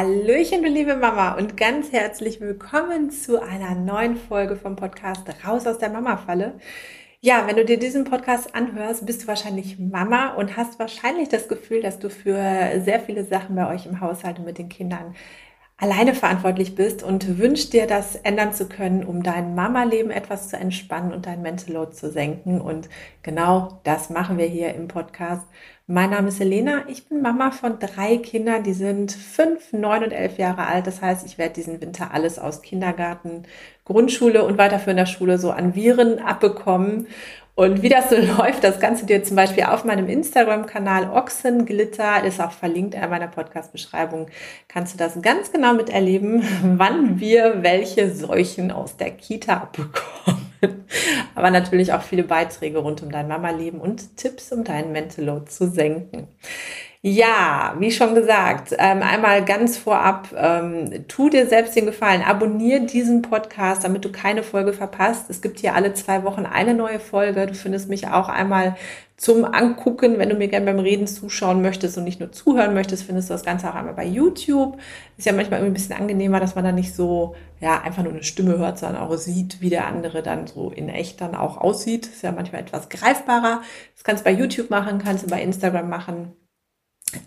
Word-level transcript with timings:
Hallöchen, 0.00 0.62
du 0.62 0.68
liebe 0.70 0.96
Mama 0.96 1.32
und 1.34 1.58
ganz 1.58 1.92
herzlich 1.92 2.40
willkommen 2.40 3.10
zu 3.10 3.38
einer 3.42 3.74
neuen 3.74 4.16
Folge 4.16 4.56
vom 4.56 4.74
Podcast 4.74 5.28
Raus 5.46 5.66
aus 5.66 5.76
der 5.76 5.90
Mama-Falle. 5.90 6.54
Ja, 7.20 7.46
wenn 7.46 7.56
du 7.56 7.66
dir 7.66 7.78
diesen 7.78 8.04
Podcast 8.04 8.54
anhörst, 8.54 9.04
bist 9.04 9.22
du 9.22 9.26
wahrscheinlich 9.26 9.78
Mama 9.78 10.28
und 10.36 10.56
hast 10.56 10.78
wahrscheinlich 10.78 11.28
das 11.28 11.48
Gefühl, 11.48 11.82
dass 11.82 11.98
du 11.98 12.08
für 12.08 12.80
sehr 12.82 13.00
viele 13.00 13.24
Sachen 13.24 13.56
bei 13.56 13.68
euch 13.68 13.84
im 13.84 14.00
Haushalt 14.00 14.38
und 14.38 14.46
mit 14.46 14.56
den 14.56 14.70
Kindern 14.70 15.14
alleine 15.76 16.14
verantwortlich 16.14 16.74
bist 16.74 17.02
und 17.02 17.38
wünschst 17.38 17.74
dir, 17.74 17.86
das 17.86 18.16
ändern 18.16 18.54
zu 18.54 18.70
können, 18.70 19.04
um 19.04 19.22
dein 19.22 19.54
Mama-Leben 19.54 20.10
etwas 20.10 20.48
zu 20.48 20.56
entspannen 20.56 21.12
und 21.12 21.26
dein 21.26 21.42
Mental 21.42 21.74
Load 21.74 21.92
zu 21.92 22.10
senken. 22.10 22.62
Und 22.62 22.88
genau 23.22 23.80
das 23.84 24.08
machen 24.08 24.38
wir 24.38 24.46
hier 24.46 24.74
im 24.74 24.88
Podcast. 24.88 25.46
Mein 25.92 26.10
Name 26.10 26.28
ist 26.28 26.40
Elena. 26.40 26.84
Ich 26.86 27.08
bin 27.08 27.20
Mama 27.20 27.50
von 27.50 27.80
drei 27.80 28.16
Kindern. 28.18 28.62
Die 28.62 28.74
sind 28.74 29.10
fünf, 29.10 29.72
neun 29.72 30.04
und 30.04 30.12
elf 30.12 30.38
Jahre 30.38 30.68
alt. 30.68 30.86
Das 30.86 31.02
heißt, 31.02 31.26
ich 31.26 31.36
werde 31.36 31.54
diesen 31.54 31.80
Winter 31.80 32.14
alles 32.14 32.38
aus 32.38 32.62
Kindergarten, 32.62 33.42
Grundschule 33.84 34.44
und 34.44 34.56
weiterführender 34.56 35.06
Schule 35.06 35.36
so 35.36 35.50
an 35.50 35.74
Viren 35.74 36.20
abbekommen 36.20 37.08
und 37.56 37.82
wie 37.82 37.88
das 37.88 38.08
so 38.08 38.16
läuft, 38.38 38.62
das 38.62 38.78
du 38.78 39.06
dir 39.06 39.24
zum 39.24 39.34
Beispiel 39.34 39.64
auf 39.64 39.84
meinem 39.84 40.08
Instagram-Kanal 40.08 41.10
Ochsenglitter, 41.10 42.22
ist 42.22 42.40
auch 42.40 42.52
verlinkt 42.52 42.94
in 42.94 43.00
meiner 43.10 43.26
Podcast-Beschreibung, 43.26 44.28
kannst 44.68 44.94
du 44.94 44.98
das 44.98 45.20
ganz 45.20 45.50
genau 45.50 45.74
miterleben, 45.74 46.44
wann 46.76 47.18
wir 47.18 47.64
welche 47.64 48.14
Seuchen 48.14 48.70
aus 48.70 48.96
der 48.96 49.10
Kita 49.10 49.54
abbekommen. 49.54 50.49
Aber 51.34 51.50
natürlich 51.50 51.92
auch 51.92 52.02
viele 52.02 52.24
Beiträge 52.24 52.78
rund 52.78 53.02
um 53.02 53.10
dein 53.10 53.28
Mama-Leben 53.28 53.80
und 53.80 54.16
Tipps, 54.16 54.52
um 54.52 54.64
deinen 54.64 54.92
Mental 54.92 55.24
Load 55.24 55.46
zu 55.46 55.70
senken. 55.70 56.28
Ja, 57.02 57.76
wie 57.78 57.90
schon 57.90 58.14
gesagt, 58.14 58.74
ähm, 58.78 59.00
einmal 59.02 59.42
ganz 59.42 59.78
vorab, 59.78 60.28
ähm, 60.36 61.06
tu 61.08 61.30
dir 61.30 61.46
selbst 61.46 61.74
den 61.74 61.86
Gefallen, 61.86 62.20
abonniere 62.20 62.82
diesen 62.84 63.22
Podcast, 63.22 63.84
damit 63.84 64.04
du 64.04 64.12
keine 64.12 64.42
Folge 64.42 64.74
verpasst. 64.74 65.30
Es 65.30 65.40
gibt 65.40 65.60
hier 65.60 65.74
alle 65.74 65.94
zwei 65.94 66.24
Wochen 66.24 66.44
eine 66.44 66.74
neue 66.74 67.00
Folge. 67.00 67.46
Du 67.46 67.54
findest 67.54 67.88
mich 67.88 68.08
auch 68.08 68.28
einmal 68.28 68.76
zum 69.16 69.46
Angucken, 69.46 70.18
wenn 70.18 70.28
du 70.28 70.34
mir 70.34 70.48
gerne 70.48 70.66
beim 70.66 70.78
Reden 70.78 71.06
zuschauen 71.06 71.62
möchtest 71.62 71.96
und 71.96 72.04
nicht 72.04 72.20
nur 72.20 72.32
zuhören 72.32 72.74
möchtest, 72.74 73.04
findest 73.04 73.30
du 73.30 73.34
das 73.34 73.44
Ganze 73.44 73.70
auch 73.70 73.74
einmal 73.76 73.94
bei 73.94 74.04
YouTube. 74.04 74.76
Ist 75.16 75.24
ja 75.24 75.32
manchmal 75.32 75.60
irgendwie 75.60 75.70
ein 75.70 75.82
bisschen 75.82 75.96
angenehmer, 75.96 76.38
dass 76.38 76.54
man 76.54 76.64
dann 76.64 76.74
nicht 76.74 76.94
so, 76.94 77.34
ja, 77.60 77.80
einfach 77.80 78.02
nur 78.02 78.12
eine 78.12 78.24
Stimme 78.24 78.58
hört, 78.58 78.78
sondern 78.78 79.00
auch 79.02 79.16
sieht, 79.16 79.62
wie 79.62 79.70
der 79.70 79.86
andere 79.86 80.22
dann 80.22 80.46
so 80.46 80.68
in 80.70 80.90
echt 80.90 81.22
dann 81.22 81.34
auch 81.34 81.56
aussieht. 81.56 82.06
Ist 82.08 82.22
ja 82.22 82.32
manchmal 82.32 82.60
etwas 82.60 82.90
greifbarer. 82.90 83.62
Das 83.94 84.04
kannst 84.04 84.26
du 84.26 84.30
bei 84.30 84.36
YouTube 84.36 84.68
machen, 84.68 84.98
kannst 84.98 85.24
du 85.24 85.30
bei 85.30 85.42
Instagram 85.42 85.88
machen. 85.88 86.34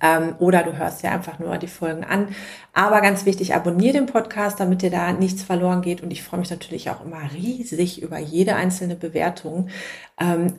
Ähm, 0.01 0.35
oder 0.39 0.63
du 0.63 0.77
hörst 0.77 1.03
ja 1.03 1.11
einfach 1.11 1.39
nur 1.39 1.57
die 1.57 1.67
Folgen 1.67 2.03
an. 2.03 2.29
Aber 2.73 3.01
ganz 3.01 3.25
wichtig, 3.25 3.53
abonniere 3.53 3.93
den 3.93 4.05
Podcast, 4.05 4.59
damit 4.59 4.81
dir 4.81 4.91
da 4.91 5.11
nichts 5.11 5.43
verloren 5.43 5.81
geht. 5.81 6.01
Und 6.01 6.11
ich 6.11 6.23
freue 6.23 6.39
mich 6.39 6.49
natürlich 6.49 6.89
auch 6.89 7.03
immer 7.03 7.21
riesig 7.33 8.01
über 8.01 8.19
jede 8.19 8.55
einzelne 8.55 8.95
Bewertung. 8.95 9.69
Ähm, 10.19 10.53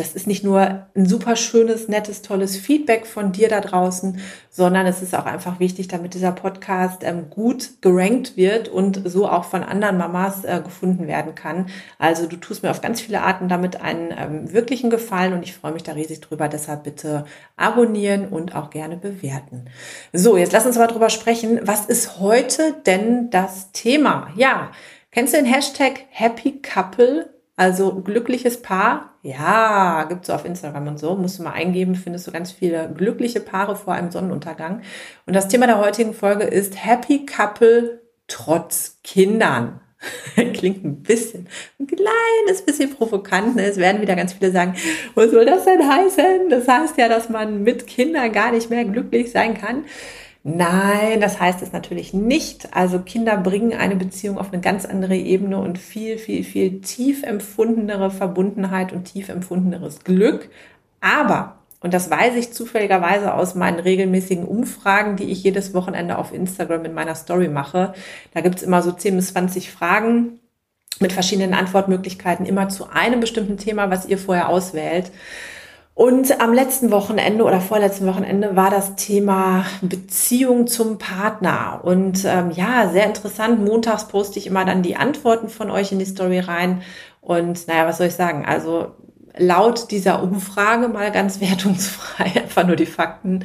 das 0.00 0.14
ist 0.14 0.26
nicht 0.26 0.42
nur 0.42 0.86
ein 0.96 1.06
super 1.06 1.36
schönes, 1.36 1.86
nettes, 1.86 2.22
tolles 2.22 2.56
Feedback 2.56 3.06
von 3.06 3.32
dir 3.32 3.48
da 3.48 3.60
draußen, 3.60 4.18
sondern 4.48 4.86
es 4.86 5.02
ist 5.02 5.14
auch 5.14 5.26
einfach 5.26 5.60
wichtig, 5.60 5.88
damit 5.88 6.14
dieser 6.14 6.32
Podcast 6.32 7.02
ähm, 7.04 7.30
gut 7.30 7.82
gerankt 7.82 8.36
wird 8.36 8.68
und 8.68 9.02
so 9.04 9.28
auch 9.28 9.44
von 9.44 9.62
anderen 9.62 9.98
Mamas 9.98 10.44
äh, 10.44 10.60
gefunden 10.64 11.06
werden 11.06 11.34
kann. 11.34 11.66
Also 11.98 12.26
du 12.26 12.36
tust 12.36 12.62
mir 12.62 12.70
auf 12.70 12.80
ganz 12.80 13.00
viele 13.00 13.20
Arten 13.20 13.48
damit 13.48 13.80
einen 13.80 14.12
ähm, 14.16 14.52
wirklichen 14.52 14.90
Gefallen 14.90 15.34
und 15.34 15.42
ich 15.42 15.54
freue 15.54 15.72
mich 15.72 15.82
da 15.82 15.92
riesig 15.92 16.20
drüber. 16.20 16.48
Deshalb 16.48 16.84
bitte 16.84 17.26
abonnieren 17.56 18.28
und 18.28 18.56
auch 18.56 18.70
gerne 18.70 18.96
bewerten. 18.96 19.66
So, 20.12 20.36
jetzt 20.36 20.52
lass 20.52 20.66
uns 20.66 20.78
mal 20.78 20.86
drüber 20.86 21.10
sprechen. 21.10 21.60
Was 21.62 21.86
ist 21.86 22.18
heute 22.18 22.74
denn 22.86 23.30
das 23.30 23.70
Thema? 23.72 24.28
Ja, 24.34 24.70
kennst 25.10 25.34
du 25.34 25.38
den 25.38 25.46
Hashtag 25.46 26.06
Happy 26.08 26.60
Couple? 26.62 27.28
Also 27.60 27.92
glückliches 27.96 28.62
Paar, 28.62 29.09
ja, 29.22 30.04
gibt's 30.04 30.28
so 30.28 30.32
auf 30.32 30.44
Instagram 30.44 30.88
und 30.88 30.98
so, 30.98 31.14
musst 31.14 31.38
du 31.38 31.42
mal 31.42 31.52
eingeben, 31.52 31.94
findest 31.94 32.26
du 32.26 32.32
ganz 32.32 32.52
viele 32.52 32.90
glückliche 32.92 33.40
Paare 33.40 33.76
vor 33.76 33.92
einem 33.94 34.10
Sonnenuntergang. 34.10 34.80
Und 35.26 35.36
das 35.36 35.48
Thema 35.48 35.66
der 35.66 35.78
heutigen 35.78 36.14
Folge 36.14 36.44
ist 36.44 36.84
Happy 36.84 37.26
Couple 37.26 38.00
trotz 38.28 38.98
Kindern. 39.04 39.80
Klingt 40.54 40.82
ein 40.82 41.02
bisschen, 41.02 41.48
ein 41.78 41.86
kleines 41.86 42.62
bisschen 42.64 42.94
provokant. 42.94 43.56
Ne? 43.56 43.66
Es 43.66 43.76
werden 43.76 44.00
wieder 44.00 44.16
ganz 44.16 44.32
viele 44.32 44.50
sagen, 44.50 44.74
was 45.14 45.30
soll 45.30 45.44
das 45.44 45.66
denn 45.66 45.86
heißen? 45.86 46.48
Das 46.48 46.66
heißt 46.66 46.96
ja, 46.96 47.08
dass 47.08 47.28
man 47.28 47.62
mit 47.62 47.86
Kindern 47.86 48.32
gar 48.32 48.52
nicht 48.52 48.70
mehr 48.70 48.86
glücklich 48.86 49.30
sein 49.30 49.52
kann. 49.52 49.84
Nein, 50.42 51.20
das 51.20 51.38
heißt 51.38 51.60
es 51.60 51.72
natürlich 51.72 52.14
nicht. 52.14 52.74
Also 52.74 53.00
Kinder 53.00 53.36
bringen 53.36 53.74
eine 53.74 53.96
Beziehung 53.96 54.38
auf 54.38 54.52
eine 54.52 54.62
ganz 54.62 54.86
andere 54.86 55.16
Ebene 55.16 55.58
und 55.58 55.78
viel, 55.78 56.16
viel, 56.16 56.44
viel 56.44 56.80
tief 56.80 57.22
empfundenere 57.22 58.10
Verbundenheit 58.10 58.92
und 58.92 59.04
tief 59.04 59.28
empfundeneres 59.28 60.02
Glück. 60.02 60.48
Aber, 61.02 61.58
und 61.80 61.92
das 61.92 62.10
weiß 62.10 62.36
ich 62.36 62.54
zufälligerweise 62.54 63.34
aus 63.34 63.54
meinen 63.54 63.80
regelmäßigen 63.80 64.46
Umfragen, 64.46 65.16
die 65.16 65.24
ich 65.24 65.42
jedes 65.42 65.74
Wochenende 65.74 66.16
auf 66.16 66.32
Instagram 66.32 66.86
in 66.86 66.94
meiner 66.94 67.14
Story 67.14 67.48
mache, 67.48 67.92
da 68.32 68.40
gibt's 68.40 68.62
immer 68.62 68.82
so 68.82 68.92
10 68.92 69.16
bis 69.16 69.28
20 69.34 69.70
Fragen 69.70 70.40
mit 71.00 71.12
verschiedenen 71.12 71.54
Antwortmöglichkeiten, 71.54 72.46
immer 72.46 72.68
zu 72.70 72.88
einem 72.90 73.20
bestimmten 73.20 73.58
Thema, 73.58 73.90
was 73.90 74.06
ihr 74.06 74.18
vorher 74.18 74.48
auswählt. 74.48 75.10
Und 76.00 76.40
am 76.40 76.54
letzten 76.54 76.90
Wochenende 76.92 77.44
oder 77.44 77.60
vorletzten 77.60 78.06
Wochenende 78.06 78.56
war 78.56 78.70
das 78.70 78.96
Thema 78.96 79.66
Beziehung 79.82 80.66
zum 80.66 80.96
Partner. 80.96 81.82
Und 81.82 82.24
ähm, 82.24 82.50
ja, 82.52 82.88
sehr 82.88 83.04
interessant. 83.04 83.62
Montags 83.62 84.08
poste 84.08 84.38
ich 84.38 84.46
immer 84.46 84.64
dann 84.64 84.82
die 84.82 84.96
Antworten 84.96 85.50
von 85.50 85.70
euch 85.70 85.92
in 85.92 85.98
die 85.98 86.06
Story 86.06 86.38
rein. 86.38 86.80
Und 87.20 87.68
naja, 87.68 87.86
was 87.86 87.98
soll 87.98 88.06
ich 88.06 88.14
sagen? 88.14 88.46
Also 88.46 88.92
laut 89.36 89.90
dieser 89.90 90.22
Umfrage, 90.22 90.88
mal 90.88 91.12
ganz 91.12 91.38
wertungsfrei, 91.42 92.32
einfach 92.44 92.66
nur 92.66 92.76
die 92.76 92.86
Fakten, 92.86 93.44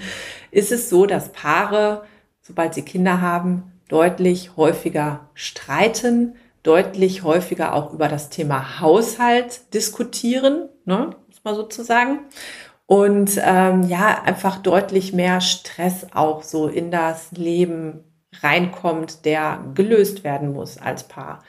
ist 0.49 0.71
es 0.71 0.89
so, 0.89 1.05
dass 1.05 1.33
Paare, 1.33 2.03
sobald 2.41 2.73
sie 2.73 2.83
Kinder 2.83 3.19
haben, 3.19 3.63
deutlich 3.89 4.55
häufiger 4.55 5.27
streiten, 5.33 6.35
deutlich 6.63 7.23
häufiger 7.23 7.73
auch 7.73 7.91
über 7.91 8.07
das 8.07 8.29
Thema 8.29 8.79
Haushalt 8.79 9.73
diskutieren. 9.73 10.69
Ne? 10.85 11.09
Mal 11.45 11.55
sozusagen. 11.55 12.19
Und 12.87 13.39
ähm, 13.41 13.83
ja, 13.83 14.21
einfach 14.23 14.57
deutlich 14.57 15.13
mehr 15.13 15.41
Stress 15.41 16.07
auch 16.13 16.43
so 16.43 16.67
in 16.67 16.91
das 16.91 17.31
Leben 17.31 18.03
reinkommt, 18.41 19.25
der 19.25 19.63
gelöst 19.73 20.23
werden 20.23 20.53
muss 20.53 20.77
als 20.77 21.07
Paar. 21.07 21.43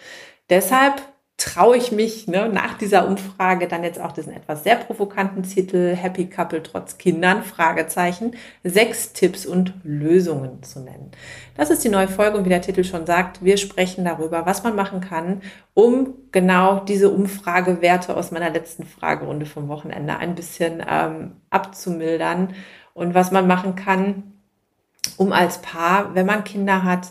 Deshalb 0.48 1.02
traue 1.36 1.76
ich 1.76 1.92
mich 1.92 2.26
ne, 2.28 2.48
nach 2.48 2.78
dieser 2.78 3.06
Umfrage 3.06 3.68
dann 3.68 3.84
jetzt 3.84 4.00
auch 4.00 4.12
diesen 4.12 4.32
etwas 4.32 4.64
sehr 4.64 4.76
provokanten 4.76 5.42
Titel 5.42 5.94
Happy 5.94 6.30
Couple 6.30 6.62
trotz 6.62 6.96
Kindern, 6.96 7.42
Fragezeichen, 7.42 8.34
sechs 8.64 9.12
Tipps 9.12 9.44
und 9.44 9.74
Lösungen 9.82 10.62
zu 10.62 10.80
nennen. 10.80 11.10
Das 11.54 11.68
ist 11.68 11.84
die 11.84 11.90
neue 11.90 12.08
Folge 12.08 12.38
und 12.38 12.46
wie 12.46 12.50
der 12.50 12.62
Titel 12.62 12.84
schon 12.84 13.04
sagt, 13.04 13.44
wir 13.44 13.58
sprechen 13.58 14.06
darüber, 14.06 14.46
was 14.46 14.62
man 14.62 14.74
machen 14.74 15.02
kann, 15.02 15.42
um 15.74 16.14
genau 16.32 16.80
diese 16.80 17.10
Umfragewerte 17.10 18.16
aus 18.16 18.30
meiner 18.30 18.48
letzten 18.48 18.84
Fragerunde 18.84 19.44
vom 19.44 19.68
Wochenende 19.68 20.16
ein 20.16 20.34
bisschen 20.34 20.82
ähm, 20.88 21.32
abzumildern 21.50 22.54
und 22.94 23.14
was 23.14 23.30
man 23.30 23.46
machen 23.46 23.74
kann, 23.74 24.32
um 25.18 25.32
als 25.32 25.60
Paar, 25.60 26.14
wenn 26.14 26.24
man 26.24 26.44
Kinder 26.44 26.82
hat, 26.82 27.08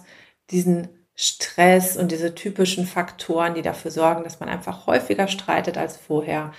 diesen 0.49 0.87
Stress 1.15 1.95
und 1.95 2.11
diese 2.11 2.35
typischen 2.35 2.85
Faktoren, 2.85 3.53
die 3.53 3.61
dafür 3.61 3.91
sorgen, 3.91 4.23
dass 4.23 4.39
man 4.39 4.49
einfach 4.49 4.85
häufiger 4.85 5.27
streitet 5.27 5.77
als 5.77 5.97
vorher, 5.97 6.51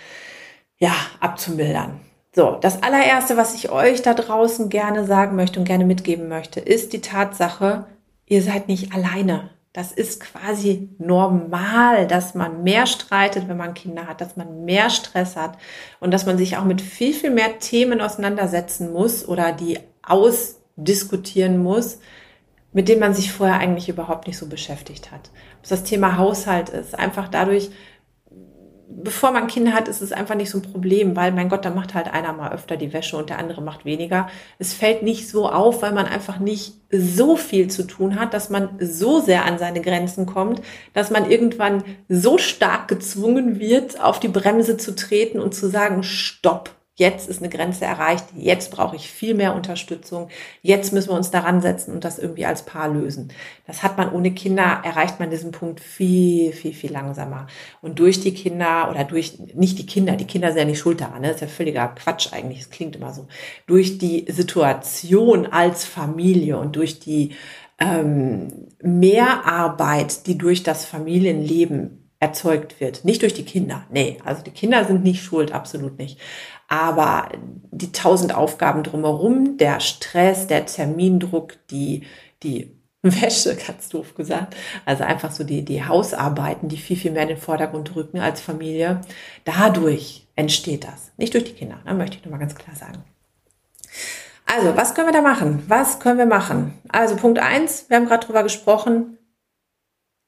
ja, 0.78 0.94
abzumildern. 1.20 2.00
So, 2.34 2.58
das 2.60 2.82
allererste, 2.82 3.36
was 3.36 3.54
ich 3.54 3.70
euch 3.70 4.02
da 4.02 4.14
draußen 4.14 4.68
gerne 4.68 5.06
sagen 5.06 5.36
möchte 5.36 5.58
und 5.58 5.64
gerne 5.64 5.84
mitgeben 5.84 6.28
möchte, 6.28 6.60
ist 6.60 6.92
die 6.92 7.00
Tatsache, 7.00 7.86
ihr 8.26 8.42
seid 8.42 8.68
nicht 8.68 8.92
alleine. 8.92 9.50
Das 9.72 9.92
ist 9.92 10.20
quasi 10.20 10.88
normal, 10.98 12.06
dass 12.06 12.34
man 12.34 12.62
mehr 12.62 12.86
streitet, 12.86 13.46
wenn 13.46 13.58
man 13.58 13.74
Kinder 13.74 14.06
hat, 14.06 14.22
dass 14.22 14.36
man 14.36 14.64
mehr 14.64 14.88
Stress 14.88 15.36
hat 15.36 15.58
und 16.00 16.12
dass 16.12 16.24
man 16.24 16.38
sich 16.38 16.56
auch 16.56 16.64
mit 16.64 16.80
viel, 16.80 17.12
viel 17.12 17.30
mehr 17.30 17.58
Themen 17.58 18.00
auseinandersetzen 18.00 18.90
muss 18.90 19.28
oder 19.28 19.52
die 19.52 19.78
ausdiskutieren 20.02 21.62
muss, 21.62 21.98
mit 22.76 22.90
denen 22.90 23.00
man 23.00 23.14
sich 23.14 23.32
vorher 23.32 23.58
eigentlich 23.58 23.88
überhaupt 23.88 24.26
nicht 24.26 24.36
so 24.36 24.48
beschäftigt 24.48 25.10
hat. 25.10 25.30
Was 25.62 25.70
das 25.70 25.84
Thema 25.84 26.18
Haushalt 26.18 26.68
ist, 26.68 26.94
einfach 26.98 27.28
dadurch, 27.28 27.70
bevor 28.86 29.30
man 29.30 29.46
Kinder 29.46 29.72
hat, 29.72 29.88
ist 29.88 30.02
es 30.02 30.12
einfach 30.12 30.34
nicht 30.34 30.50
so 30.50 30.58
ein 30.58 30.62
Problem, 30.72 31.16
weil 31.16 31.32
mein 31.32 31.48
Gott, 31.48 31.64
da 31.64 31.70
macht 31.70 31.94
halt 31.94 32.12
einer 32.12 32.34
mal 32.34 32.52
öfter 32.52 32.76
die 32.76 32.92
Wäsche 32.92 33.16
und 33.16 33.30
der 33.30 33.38
andere 33.38 33.62
macht 33.62 33.86
weniger. 33.86 34.28
Es 34.58 34.74
fällt 34.74 35.02
nicht 35.02 35.26
so 35.26 35.48
auf, 35.48 35.80
weil 35.80 35.94
man 35.94 36.04
einfach 36.04 36.38
nicht 36.38 36.74
so 36.90 37.38
viel 37.38 37.68
zu 37.68 37.86
tun 37.86 38.20
hat, 38.20 38.34
dass 38.34 38.50
man 38.50 38.68
so 38.78 39.20
sehr 39.20 39.46
an 39.46 39.58
seine 39.58 39.80
Grenzen 39.80 40.26
kommt, 40.26 40.60
dass 40.92 41.10
man 41.10 41.30
irgendwann 41.30 41.82
so 42.10 42.36
stark 42.36 42.88
gezwungen 42.88 43.58
wird, 43.58 44.04
auf 44.04 44.20
die 44.20 44.28
Bremse 44.28 44.76
zu 44.76 44.94
treten 44.94 45.40
und 45.40 45.54
zu 45.54 45.70
sagen, 45.70 46.02
stopp, 46.02 46.75
jetzt 46.96 47.28
ist 47.28 47.42
eine 47.42 47.50
Grenze 47.50 47.84
erreicht, 47.84 48.24
jetzt 48.34 48.70
brauche 48.70 48.96
ich 48.96 49.10
viel 49.10 49.34
mehr 49.34 49.54
Unterstützung, 49.54 50.28
jetzt 50.62 50.94
müssen 50.94 51.10
wir 51.10 51.16
uns 51.16 51.30
daran 51.30 51.60
setzen 51.60 51.92
und 51.92 52.04
das 52.04 52.18
irgendwie 52.18 52.46
als 52.46 52.64
Paar 52.64 52.88
lösen. 52.88 53.28
Das 53.66 53.82
hat 53.82 53.98
man 53.98 54.10
ohne 54.10 54.32
Kinder, 54.32 54.80
erreicht 54.82 55.20
man 55.20 55.30
diesen 55.30 55.52
Punkt 55.52 55.80
viel, 55.80 56.52
viel, 56.52 56.72
viel 56.72 56.90
langsamer. 56.90 57.48
Und 57.82 57.98
durch 57.98 58.20
die 58.20 58.32
Kinder 58.32 58.88
oder 58.90 59.04
durch, 59.04 59.38
nicht 59.54 59.78
die 59.78 59.86
Kinder, 59.86 60.16
die 60.16 60.26
Kinder 60.26 60.48
sind 60.48 60.58
ja 60.58 60.64
nicht 60.64 60.78
schuld 60.78 61.02
daran, 61.02 61.20
ne? 61.20 61.28
das 61.28 61.36
ist 61.36 61.42
ja 61.42 61.48
völliger 61.48 61.88
Quatsch 61.88 62.32
eigentlich, 62.32 62.60
es 62.60 62.70
klingt 62.70 62.96
immer 62.96 63.12
so. 63.12 63.28
Durch 63.66 63.98
die 63.98 64.24
Situation 64.28 65.46
als 65.46 65.84
Familie 65.84 66.58
und 66.58 66.76
durch 66.76 66.98
die 66.98 67.34
ähm, 67.78 68.68
Mehrarbeit, 68.82 70.26
die 70.26 70.38
durch 70.38 70.62
das 70.62 70.86
Familienleben 70.86 72.05
erzeugt 72.18 72.80
wird. 72.80 73.04
Nicht 73.04 73.22
durch 73.22 73.34
die 73.34 73.44
Kinder. 73.44 73.84
Nee, 73.90 74.18
also 74.24 74.42
die 74.42 74.50
Kinder 74.50 74.84
sind 74.84 75.04
nicht 75.04 75.22
schuld, 75.22 75.52
absolut 75.52 75.98
nicht. 75.98 76.18
Aber 76.68 77.28
die 77.70 77.92
tausend 77.92 78.34
Aufgaben 78.34 78.82
drumherum, 78.82 79.58
der 79.58 79.80
Stress, 79.80 80.46
der 80.46 80.66
Termindruck, 80.66 81.54
die, 81.70 82.04
die 82.42 82.76
Wäsche, 83.02 83.56
ganz 83.66 83.88
doof 83.88 84.14
gesagt. 84.14 84.56
Also 84.84 85.04
einfach 85.04 85.30
so 85.30 85.44
die, 85.44 85.64
die 85.64 85.84
Hausarbeiten, 85.84 86.68
die 86.68 86.78
viel, 86.78 86.96
viel 86.96 87.12
mehr 87.12 87.22
in 87.22 87.28
den 87.28 87.36
Vordergrund 87.36 87.94
rücken 87.94 88.18
als 88.18 88.40
Familie. 88.40 89.02
Dadurch 89.44 90.26
entsteht 90.36 90.84
das. 90.84 91.12
Nicht 91.16 91.34
durch 91.34 91.44
die 91.44 91.52
Kinder, 91.52 91.80
ne, 91.84 91.94
möchte 91.94 92.16
ich 92.16 92.24
nochmal 92.24 92.40
ganz 92.40 92.54
klar 92.54 92.74
sagen. 92.74 93.04
Also, 94.46 94.76
was 94.76 94.94
können 94.94 95.08
wir 95.08 95.12
da 95.12 95.22
machen? 95.22 95.64
Was 95.66 95.98
können 95.98 96.18
wir 96.18 96.26
machen? 96.26 96.78
Also, 96.88 97.16
Punkt 97.16 97.38
eins, 97.40 97.86
wir 97.88 97.96
haben 97.96 98.06
gerade 98.06 98.24
drüber 98.24 98.42
gesprochen. 98.42 99.18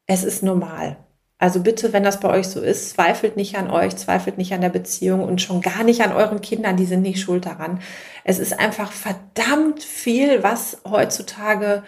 Es 0.06 0.24
ist 0.24 0.42
normal. 0.42 0.96
Also 1.38 1.62
bitte, 1.62 1.92
wenn 1.92 2.02
das 2.02 2.18
bei 2.18 2.28
euch 2.30 2.48
so 2.48 2.60
ist, 2.60 2.90
zweifelt 2.90 3.36
nicht 3.36 3.56
an 3.56 3.70
euch, 3.70 3.96
zweifelt 3.96 4.38
nicht 4.38 4.52
an 4.52 4.60
der 4.60 4.70
Beziehung 4.70 5.22
und 5.22 5.40
schon 5.40 5.60
gar 5.60 5.84
nicht 5.84 6.02
an 6.02 6.12
euren 6.12 6.40
Kindern, 6.40 6.76
die 6.76 6.84
sind 6.84 7.02
nicht 7.02 7.20
schuld 7.20 7.46
daran. 7.46 7.80
Es 8.24 8.40
ist 8.40 8.58
einfach 8.58 8.90
verdammt 8.90 9.82
viel, 9.82 10.42
was 10.42 10.78
heutzutage 10.84 11.84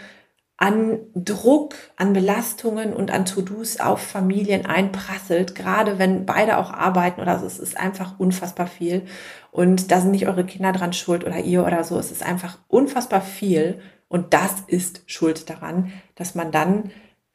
an 0.56 1.00
Druck, 1.14 1.74
an 1.96 2.12
Belastungen 2.12 2.92
und 2.92 3.10
an 3.10 3.24
To-Dos 3.24 3.80
auf 3.80 4.00
Familien 4.02 4.66
einprasselt, 4.66 5.54
gerade 5.54 5.98
wenn 5.98 6.26
beide 6.26 6.58
auch 6.58 6.70
arbeiten 6.70 7.22
oder 7.22 7.38
so. 7.38 7.46
Es 7.46 7.58
ist 7.58 7.78
einfach 7.78 8.20
unfassbar 8.20 8.66
viel. 8.66 9.02
Und 9.50 9.90
da 9.90 10.00
sind 10.00 10.10
nicht 10.10 10.28
eure 10.28 10.44
Kinder 10.44 10.72
dran 10.72 10.92
schuld 10.92 11.24
oder 11.24 11.38
ihr 11.38 11.66
oder 11.66 11.82
so. 11.82 11.98
Es 11.98 12.12
ist 12.12 12.22
einfach 12.22 12.58
unfassbar 12.68 13.22
viel. 13.22 13.80
Und 14.08 14.34
das 14.34 14.52
ist 14.66 15.02
schuld 15.06 15.48
daran, 15.48 15.92
dass 16.14 16.34
man 16.34 16.52
dann 16.52 16.90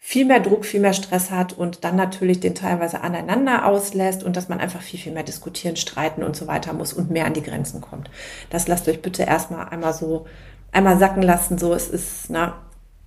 viel 0.07 0.25
mehr 0.25 0.39
Druck, 0.39 0.65
viel 0.65 0.81
mehr 0.81 0.93
Stress 0.93 1.31
hat 1.31 1.53
und 1.53 1.83
dann 1.83 1.95
natürlich 1.95 2.39
den 2.39 2.53
teilweise 2.53 3.01
aneinander 3.01 3.65
auslässt 3.65 4.23
und 4.23 4.37
dass 4.37 4.49
man 4.49 4.59
einfach 4.59 4.83
viel, 4.83 4.99
viel 4.99 5.11
mehr 5.11 5.23
diskutieren, 5.23 5.77
streiten 5.77 6.21
und 6.21 6.35
so 6.35 6.45
weiter 6.45 6.73
muss 6.73 6.93
und 6.93 7.09
mehr 7.09 7.25
an 7.25 7.33
die 7.33 7.41
Grenzen 7.41 7.81
kommt. 7.81 8.11
Das 8.51 8.67
lasst 8.67 8.87
euch 8.87 9.01
bitte 9.01 9.23
erstmal 9.23 9.67
einmal 9.69 9.95
so, 9.95 10.27
einmal 10.71 10.99
sacken 10.99 11.23
lassen, 11.23 11.57
so 11.57 11.73
es 11.73 11.87
ist, 11.87 12.29
na, 12.29 12.61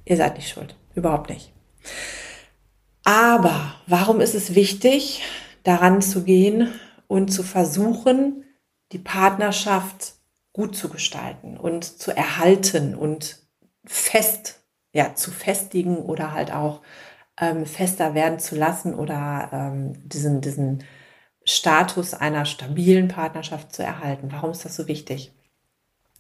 ihr 0.06 0.16
seid 0.16 0.34
nicht 0.34 0.48
schuld. 0.48 0.74
Überhaupt 0.96 1.30
nicht. 1.30 1.52
Aber 3.04 3.76
warum 3.86 4.20
ist 4.20 4.34
es 4.34 4.56
wichtig, 4.56 5.22
daran 5.62 6.02
zu 6.02 6.24
gehen 6.24 6.72
und 7.06 7.28
zu 7.28 7.44
versuchen, 7.44 8.42
die 8.90 8.98
Partnerschaft 8.98 10.14
gut 10.52 10.74
zu 10.74 10.88
gestalten 10.88 11.58
und 11.58 11.84
zu 11.84 12.10
erhalten 12.10 12.96
und 12.96 13.38
fest 13.84 14.57
ja, 14.92 15.14
zu 15.14 15.30
festigen 15.30 15.98
oder 15.98 16.32
halt 16.32 16.52
auch 16.52 16.82
ähm, 17.40 17.66
fester 17.66 18.14
werden 18.14 18.38
zu 18.38 18.56
lassen 18.56 18.94
oder 18.94 19.50
ähm, 19.52 20.08
diesen, 20.08 20.40
diesen 20.40 20.84
Status 21.44 22.14
einer 22.14 22.44
stabilen 22.44 23.08
Partnerschaft 23.08 23.72
zu 23.74 23.82
erhalten. 23.82 24.28
Warum 24.30 24.50
ist 24.50 24.64
das 24.64 24.76
so 24.76 24.88
wichtig? 24.88 25.32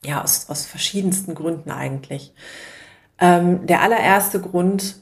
Ja, 0.04 0.22
aus, 0.22 0.48
aus 0.48 0.64
verschiedensten 0.66 1.34
Gründen 1.34 1.70
eigentlich. 1.70 2.32
Ähm, 3.18 3.66
der 3.66 3.82
allererste 3.82 4.40
Grund, 4.40 4.96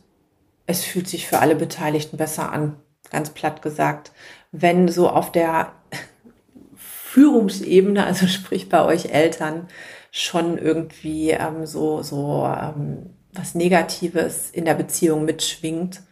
es 0.66 0.84
fühlt 0.84 1.08
sich 1.08 1.26
für 1.26 1.38
alle 1.38 1.54
Beteiligten 1.54 2.16
besser 2.16 2.50
an, 2.50 2.76
ganz 3.10 3.30
platt 3.30 3.62
gesagt, 3.62 4.12
wenn 4.52 4.88
so 4.88 5.10
auf 5.10 5.30
der 5.32 5.72
Führungsebene, 6.76 8.04
also 8.04 8.26
sprich 8.28 8.68
bei 8.68 8.84
euch 8.84 9.06
Eltern, 9.06 9.68
schon 10.10 10.56
irgendwie 10.56 11.30
ähm, 11.30 11.66
so, 11.66 12.02
so 12.02 12.46
ähm, 12.46 13.15
was 13.38 13.54
Negatives 13.54 14.50
in 14.50 14.64
der 14.64 14.74
Beziehung 14.74 15.24
mitschwingt, 15.24 16.02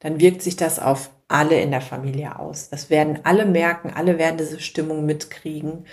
dann 0.00 0.20
wirkt 0.20 0.42
sich 0.42 0.56
das 0.56 0.78
auf 0.78 1.10
alle 1.28 1.60
in 1.60 1.70
der 1.70 1.80
Familie 1.80 2.38
aus. 2.38 2.70
Das 2.70 2.90
werden 2.90 3.20
alle 3.24 3.44
merken, 3.44 3.92
alle 3.94 4.18
werden 4.18 4.38
diese 4.38 4.60
Stimmung 4.60 5.06
mitkriegen. 5.06 5.84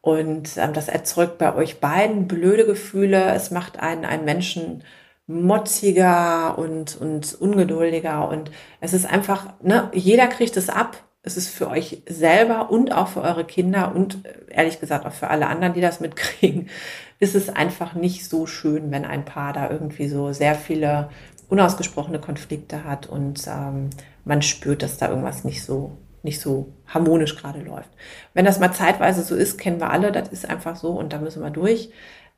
Und 0.00 0.56
ähm, 0.56 0.72
das 0.72 0.88
erzeugt 0.88 1.38
bei 1.38 1.54
euch 1.54 1.80
beiden 1.80 2.28
blöde 2.28 2.64
Gefühle. 2.64 3.34
Es 3.34 3.50
macht 3.50 3.80
einen, 3.80 4.04
einen 4.04 4.24
Menschen 4.24 4.84
motziger 5.26 6.56
und, 6.58 6.96
und 6.96 7.34
ungeduldiger. 7.34 8.28
Und 8.28 8.50
es 8.80 8.92
ist 8.92 9.04
einfach, 9.04 9.54
ne, 9.62 9.90
jeder 9.92 10.28
kriegt 10.28 10.56
es 10.56 10.68
ab. 10.68 10.96
Es 11.26 11.36
ist 11.36 11.48
für 11.48 11.68
euch 11.68 12.02
selber 12.08 12.70
und 12.70 12.92
auch 12.92 13.08
für 13.08 13.20
eure 13.20 13.44
Kinder 13.44 13.94
und 13.94 14.24
äh, 14.24 14.54
ehrlich 14.54 14.80
gesagt 14.80 15.04
auch 15.04 15.12
für 15.12 15.28
alle 15.28 15.48
anderen, 15.48 15.74
die 15.74 15.80
das 15.80 16.00
mitkriegen, 16.00 16.70
ist 17.18 17.34
es 17.34 17.50
einfach 17.50 17.94
nicht 17.94 18.28
so 18.28 18.46
schön, 18.46 18.90
wenn 18.90 19.04
ein 19.04 19.24
Paar 19.24 19.52
da 19.52 19.68
irgendwie 19.68 20.08
so 20.08 20.32
sehr 20.32 20.54
viele 20.54 21.10
unausgesprochene 21.48 22.20
Konflikte 22.20 22.84
hat 22.84 23.06
und 23.06 23.46
ähm, 23.46 23.90
man 24.24 24.42
spürt, 24.42 24.82
dass 24.82 24.98
da 24.98 25.08
irgendwas 25.08 25.44
nicht 25.44 25.64
so 25.64 25.96
nicht 26.22 26.40
so 26.40 26.72
harmonisch 26.88 27.36
gerade 27.36 27.60
läuft. 27.60 27.88
Wenn 28.34 28.44
das 28.44 28.58
mal 28.58 28.72
zeitweise 28.72 29.22
so 29.22 29.36
ist, 29.36 29.58
kennen 29.58 29.80
wir 29.80 29.90
alle, 29.90 30.10
das 30.10 30.28
ist 30.28 30.48
einfach 30.48 30.76
so 30.76 30.90
und 30.90 31.12
da 31.12 31.18
müssen 31.18 31.42
wir 31.42 31.50
durch. 31.50 31.90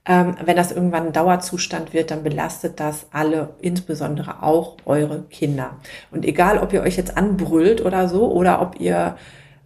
Ähm, 0.07 0.37
wenn 0.45 0.57
das 0.57 0.73
irgendwann 0.73 1.09
ein 1.09 1.13
Dauerzustand 1.13 1.93
wird, 1.93 2.11
dann 2.11 2.23
belastet 2.23 2.81
das 2.81 3.07
alle, 3.13 3.51
insbesondere 3.61 4.43
auch 4.43 4.77
eure 4.87 5.25
Kinder. 5.25 5.77
Und 6.11 6.25
egal, 6.25 6.59
ob 6.59 6.73
ihr 6.73 6.83
euch 6.83 6.97
jetzt 6.97 7.17
anbrüllt 7.17 7.85
oder 7.85 8.09
so 8.09 8.33
oder 8.33 8.63
ob 8.63 8.81
ihr 8.81 9.17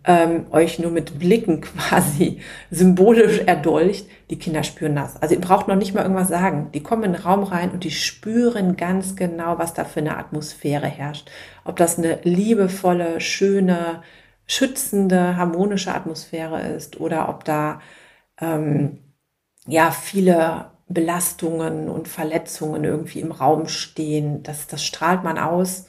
ähm, 0.05 0.46
euch 0.50 0.79
nur 0.79 0.90
mit 0.90 1.19
Blicken 1.19 1.61
quasi 1.61 2.40
symbolisch 2.70 3.40
erdolcht, 3.46 4.06
die 4.31 4.38
Kinder 4.38 4.62
spüren 4.62 4.96
das. 4.96 5.20
Also 5.20 5.34
ihr 5.34 5.40
braucht 5.40 5.69
noch 5.69 5.76
nicht 5.76 5.94
mal 5.94 6.02
irgendwas 6.02 6.29
sagen. 6.29 6.70
Die 6.75 6.82
kommen 6.82 7.05
in 7.05 7.12
den 7.12 7.23
Raum 7.23 7.44
rein 7.44 7.70
und 7.70 7.85
die 7.85 7.90
spüren 7.90 8.76
ganz 8.76 9.17
genau, 9.17 9.58
was 9.58 9.75
da 9.75 9.85
für 9.85 10.00
eine 10.00 10.17
Atmosphäre 10.17 10.87
herrscht. 10.87 11.31
Ob 11.64 11.76
das 11.76 11.99
eine 11.99 12.19
liebevolle, 12.23 13.20
schöne, 13.20 14.02
schützende, 14.46 15.37
harmonische 15.37 15.94
Atmosphäre 15.94 16.61
ist 16.62 16.99
oder 17.00 17.28
ob 17.28 17.44
da 17.44 17.81
ähm, 18.40 18.99
ja 19.67 19.91
viele 19.91 20.70
Belastungen 20.88 21.88
und 21.88 22.09
Verletzungen 22.09 22.85
irgendwie 22.85 23.21
im 23.21 23.33
Raum 23.33 23.69
stehen. 23.69 24.42
Das, 24.42 24.66
das 24.66 24.85
strahlt 24.85 25.23
man 25.25 25.38
aus 25.38 25.87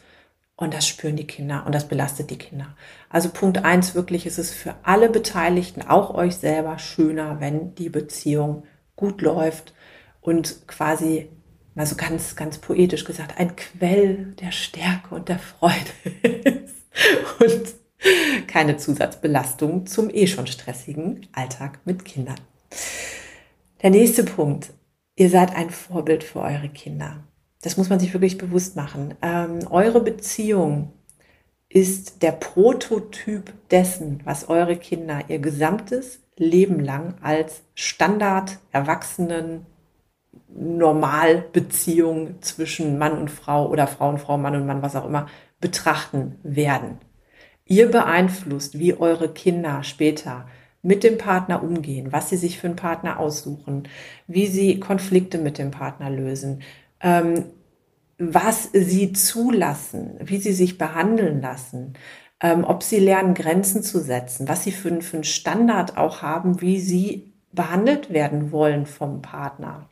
und 0.56 0.74
das 0.74 0.88
spüren 0.88 1.16
die 1.16 1.28
Kinder 1.28 1.64
und 1.66 1.74
das 1.74 1.88
belastet 1.88 2.30
die 2.30 2.38
Kinder. 2.38 2.76
Also 3.10 3.30
Punkt 3.30 3.64
eins 3.64 3.96
wirklich 3.96 4.26
ist 4.26 4.38
es 4.38 4.52
für 4.52 4.76
alle 4.84 5.10
Beteiligten, 5.10 5.82
auch 5.82 6.14
euch 6.14 6.36
selber, 6.36 6.80
schöner, 6.80 7.40
wenn 7.40 7.76
die 7.76 7.90
Beziehung 7.90 8.64
gut 8.96 9.22
läuft 9.22 9.74
und 10.22 10.68
quasi, 10.68 11.30
mal 11.76 11.86
so 11.86 11.96
ganz, 11.96 12.36
ganz 12.36 12.60
poetisch 12.60 13.04
gesagt, 13.04 13.40
ein 13.40 13.56
Quell 13.56 14.36
der 14.40 14.52
Stärke 14.52 15.16
und 15.16 15.28
der 15.28 15.40
Freude 15.40 15.76
ist 16.44 16.76
und 17.40 18.48
keine 18.48 18.78
Zusatzbelastung 18.78 19.88
zum 19.88 20.10
eh 20.10 20.28
schon 20.28 20.48
stressigen 20.48 21.28
Alltag 21.34 21.80
mit 21.86 22.06
Kindern. 22.06 22.40
Der 23.84 23.90
nächste 23.90 24.24
Punkt. 24.24 24.70
Ihr 25.18 25.30
seid 25.30 25.54
ein 25.58 25.70
Vorbild 25.70 26.24
für 26.24 26.40
eure 26.40 26.70
Kinder. 26.70 27.26
Das 27.62 27.76
muss 27.76 27.90
man 27.90 28.00
sich 28.00 28.14
wirklich 28.14 28.38
bewusst 28.38 28.78
machen. 28.78 29.14
Ähm, 29.22 29.68
eure 29.70 30.00
Beziehung 30.00 30.94
ist 31.68 32.24
der 32.24 32.32
Prototyp 32.32 33.52
dessen, 33.72 34.22
was 34.24 34.48
eure 34.48 34.78
Kinder 34.78 35.24
ihr 35.28 35.40
gesamtes 35.40 36.22
Leben 36.38 36.80
lang 36.80 37.16
als 37.22 37.64
Standard 37.76 38.58
Erwachsenen 38.72 39.66
Normalbeziehung 40.48 42.42
zwischen 42.42 42.98
Mann 42.98 43.18
und 43.18 43.32
Frau 43.32 43.68
oder 43.68 43.88
Frau 43.88 44.08
und 44.08 44.20
Frau, 44.20 44.38
Mann 44.38 44.56
und 44.56 44.66
Mann, 44.66 44.82
was 44.82 44.96
auch 44.96 45.06
immer, 45.06 45.28
betrachten 45.60 46.40
werden. 46.42 47.00
Ihr 47.66 47.92
beeinflusst, 47.92 48.80
wie 48.80 48.94
eure 48.94 49.28
Kinder 49.28 49.84
später 49.84 50.48
mit 50.84 51.04
dem 51.04 51.18
Partner 51.18 51.64
umgehen, 51.64 52.12
was 52.12 52.30
sie 52.30 52.38
sich 52.38 52.60
für 52.60 52.68
einen 52.68 52.76
Partner 52.76 53.20
aussuchen, 53.20 53.88
wie 54.28 54.48
sie 54.48 54.80
Konflikte 54.80 55.40
mit 55.40 55.58
dem 55.58 55.72
Partner 55.72 56.10
lösen, 56.12 56.62
ähm, 57.02 57.46
was 58.20 58.70
sie 58.74 59.14
zulassen, 59.14 60.20
wie 60.22 60.38
sie 60.38 60.54
sich 60.54 60.78
behandeln 60.78 61.42
lassen, 61.42 61.94
ähm, 62.42 62.64
ob 62.66 62.84
sie 62.84 63.00
lernen, 63.00 63.34
Grenzen 63.34 63.84
zu 63.84 64.00
setzen, 64.00 64.48
was 64.48 64.64
sie 64.64 64.72
für, 64.72 65.02
für 65.02 65.18
einen 65.18 65.24
Standard 65.24 65.98
auch 65.98 66.22
haben, 66.22 66.62
wie 66.62 66.80
sie 66.80 67.34
behandelt 67.54 68.12
werden 68.12 68.52
wollen 68.52 68.86
vom 68.86 69.22
Partner. 69.22 69.90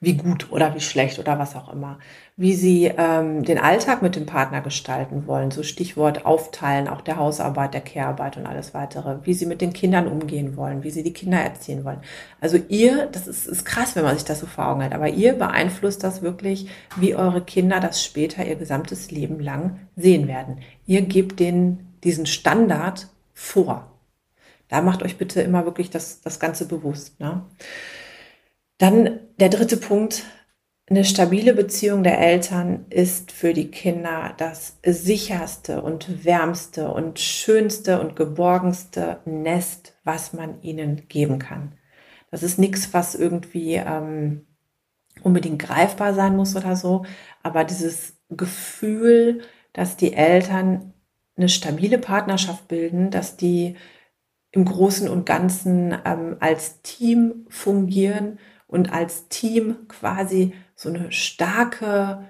wie 0.00 0.14
gut 0.16 0.50
oder 0.52 0.74
wie 0.74 0.80
schlecht 0.80 1.18
oder 1.18 1.38
was 1.38 1.56
auch 1.56 1.72
immer. 1.72 1.98
Wie 2.38 2.54
sie 2.54 2.84
ähm, 2.84 3.44
den 3.44 3.58
Alltag 3.58 4.02
mit 4.02 4.14
dem 4.14 4.26
Partner 4.26 4.60
gestalten 4.60 5.26
wollen, 5.26 5.50
so 5.50 5.62
Stichwort 5.62 6.26
Aufteilen, 6.26 6.86
auch 6.86 7.00
der 7.00 7.16
Hausarbeit, 7.16 7.72
der 7.72 7.80
Care-Arbeit 7.80 8.36
und 8.36 8.46
alles 8.46 8.74
weitere. 8.74 9.24
Wie 9.24 9.32
sie 9.32 9.46
mit 9.46 9.62
den 9.62 9.72
Kindern 9.72 10.06
umgehen 10.06 10.54
wollen, 10.54 10.82
wie 10.82 10.90
sie 10.90 11.02
die 11.02 11.14
Kinder 11.14 11.38
erziehen 11.38 11.84
wollen. 11.86 12.02
Also 12.38 12.58
ihr, 12.68 13.06
das 13.06 13.26
ist, 13.26 13.46
ist 13.46 13.64
krass, 13.64 13.96
wenn 13.96 14.04
man 14.04 14.14
sich 14.14 14.26
das 14.26 14.40
so 14.40 14.46
vor 14.46 14.68
Augen 14.68 14.82
hält, 14.82 14.92
aber 14.92 15.08
ihr 15.08 15.32
beeinflusst 15.32 16.04
das 16.04 16.20
wirklich, 16.20 16.68
wie 16.96 17.14
eure 17.14 17.40
Kinder 17.40 17.80
das 17.80 18.04
später 18.04 18.44
ihr 18.44 18.56
gesamtes 18.56 19.10
Leben 19.10 19.40
lang 19.40 19.78
sehen 19.96 20.28
werden. 20.28 20.58
Ihr 20.84 21.02
gebt 21.02 21.40
denen 21.40 21.96
diesen 22.04 22.26
Standard 22.26 23.08
vor. 23.32 23.90
Da 24.68 24.82
macht 24.82 25.02
euch 25.02 25.16
bitte 25.16 25.40
immer 25.40 25.64
wirklich 25.64 25.90
das, 25.90 26.20
das 26.20 26.38
Ganze 26.38 26.68
bewusst. 26.68 27.18
Ne? 27.20 27.42
Dann 28.78 29.20
der 29.38 29.48
dritte 29.48 29.76
Punkt. 29.76 30.24
Eine 30.88 31.04
stabile 31.04 31.52
Beziehung 31.52 32.04
der 32.04 32.20
Eltern 32.20 32.86
ist 32.90 33.32
für 33.32 33.52
die 33.52 33.72
Kinder 33.72 34.34
das 34.36 34.78
sicherste 34.86 35.82
und 35.82 36.24
wärmste 36.24 36.92
und 36.92 37.18
schönste 37.18 38.00
und 38.00 38.14
geborgenste 38.14 39.18
Nest, 39.24 39.98
was 40.04 40.32
man 40.32 40.62
ihnen 40.62 41.08
geben 41.08 41.40
kann. 41.40 41.72
Das 42.30 42.44
ist 42.44 42.60
nichts, 42.60 42.94
was 42.94 43.16
irgendwie 43.16 43.74
ähm, 43.74 44.46
unbedingt 45.22 45.58
greifbar 45.60 46.14
sein 46.14 46.36
muss 46.36 46.54
oder 46.54 46.76
so, 46.76 47.04
aber 47.42 47.64
dieses 47.64 48.14
Gefühl, 48.30 49.42
dass 49.72 49.96
die 49.96 50.12
Eltern 50.12 50.92
eine 51.36 51.48
stabile 51.48 51.98
Partnerschaft 51.98 52.68
bilden, 52.68 53.10
dass 53.10 53.36
die 53.36 53.74
im 54.52 54.64
Großen 54.64 55.08
und 55.08 55.26
Ganzen 55.26 55.96
ähm, 56.04 56.36
als 56.38 56.80
Team 56.82 57.46
fungieren 57.48 58.38
und 58.76 58.92
als 58.92 59.28
Team 59.28 59.88
quasi 59.88 60.52
so 60.74 60.90
eine 60.90 61.10
starke 61.10 62.24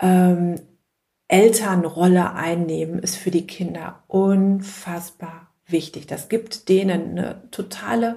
ähm, 0.00 0.56
Elternrolle 1.28 2.34
einnehmen, 2.34 2.98
ist 2.98 3.16
für 3.16 3.30
die 3.30 3.46
Kinder 3.46 4.02
unfassbar 4.08 5.52
wichtig. 5.66 6.06
Das 6.06 6.28
gibt 6.28 6.68
denen 6.68 7.12
eine 7.12 7.42
totale 7.50 8.16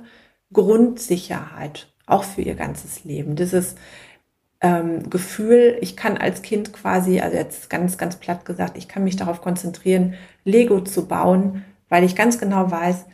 Grundsicherheit, 0.52 1.88
auch 2.08 2.24
für 2.24 2.42
ihr 2.42 2.56
ganzes 2.56 3.04
Leben. 3.04 3.36
Dieses 3.36 3.76
ähm, 4.60 5.10
Gefühl, 5.10 5.78
ich 5.82 5.96
kann 5.96 6.18
als 6.18 6.42
Kind 6.42 6.74
quasi, 6.74 7.20
also 7.22 7.38
jetzt 7.38 7.70
ganz, 7.70 7.98
ganz 7.98 8.16
platt 8.16 8.44
gesagt, 8.44 8.76
ich 8.76 8.88
kann 8.88 9.04
mich 9.04 9.16
darauf 9.16 9.42
konzentrieren, 9.42 10.16
Lego 10.44 10.82
zu 10.82 11.08
bauen, 11.08 11.64
weil 11.90 12.04
ich 12.04 12.16
ganz 12.16 12.40
genau 12.40 12.72
weiß, 12.72 13.06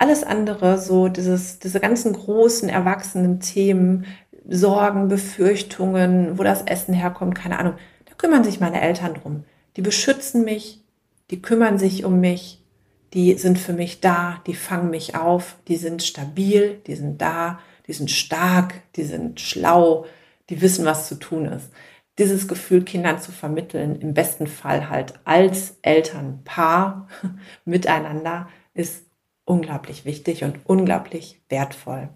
alles 0.00 0.24
andere, 0.24 0.78
so 0.78 1.08
dieses, 1.08 1.58
diese 1.58 1.78
ganzen 1.78 2.14
großen, 2.14 2.70
erwachsenen 2.70 3.38
Themen, 3.40 4.06
Sorgen, 4.48 5.08
Befürchtungen, 5.08 6.38
wo 6.38 6.42
das 6.42 6.62
Essen 6.62 6.94
herkommt, 6.94 7.34
keine 7.34 7.58
Ahnung, 7.58 7.74
da 8.06 8.14
kümmern 8.14 8.42
sich 8.42 8.60
meine 8.60 8.80
Eltern 8.80 9.12
drum. 9.14 9.44
Die 9.76 9.82
beschützen 9.82 10.42
mich, 10.44 10.82
die 11.30 11.42
kümmern 11.42 11.78
sich 11.78 12.06
um 12.06 12.18
mich, 12.18 12.64
die 13.12 13.34
sind 13.34 13.58
für 13.58 13.74
mich 13.74 14.00
da, 14.00 14.40
die 14.46 14.54
fangen 14.54 14.88
mich 14.88 15.16
auf, 15.16 15.56
die 15.68 15.76
sind 15.76 16.02
stabil, 16.02 16.80
die 16.86 16.94
sind 16.94 17.20
da, 17.20 17.60
die 17.86 17.92
sind 17.92 18.10
stark, 18.10 18.74
die 18.96 19.04
sind 19.04 19.38
schlau, 19.38 20.06
die 20.48 20.62
wissen, 20.62 20.86
was 20.86 21.08
zu 21.08 21.16
tun 21.16 21.44
ist. 21.44 21.70
Dieses 22.18 22.48
Gefühl 22.48 22.84
Kindern 22.84 23.20
zu 23.20 23.32
vermitteln, 23.32 24.00
im 24.00 24.14
besten 24.14 24.46
Fall 24.46 24.88
halt 24.88 25.14
als 25.24 25.76
Elternpaar 25.82 27.06
miteinander, 27.66 28.48
ist 28.72 29.09
unglaublich 29.44 30.04
wichtig 30.04 30.44
und 30.44 30.60
unglaublich 30.64 31.42
wertvoll. 31.48 32.08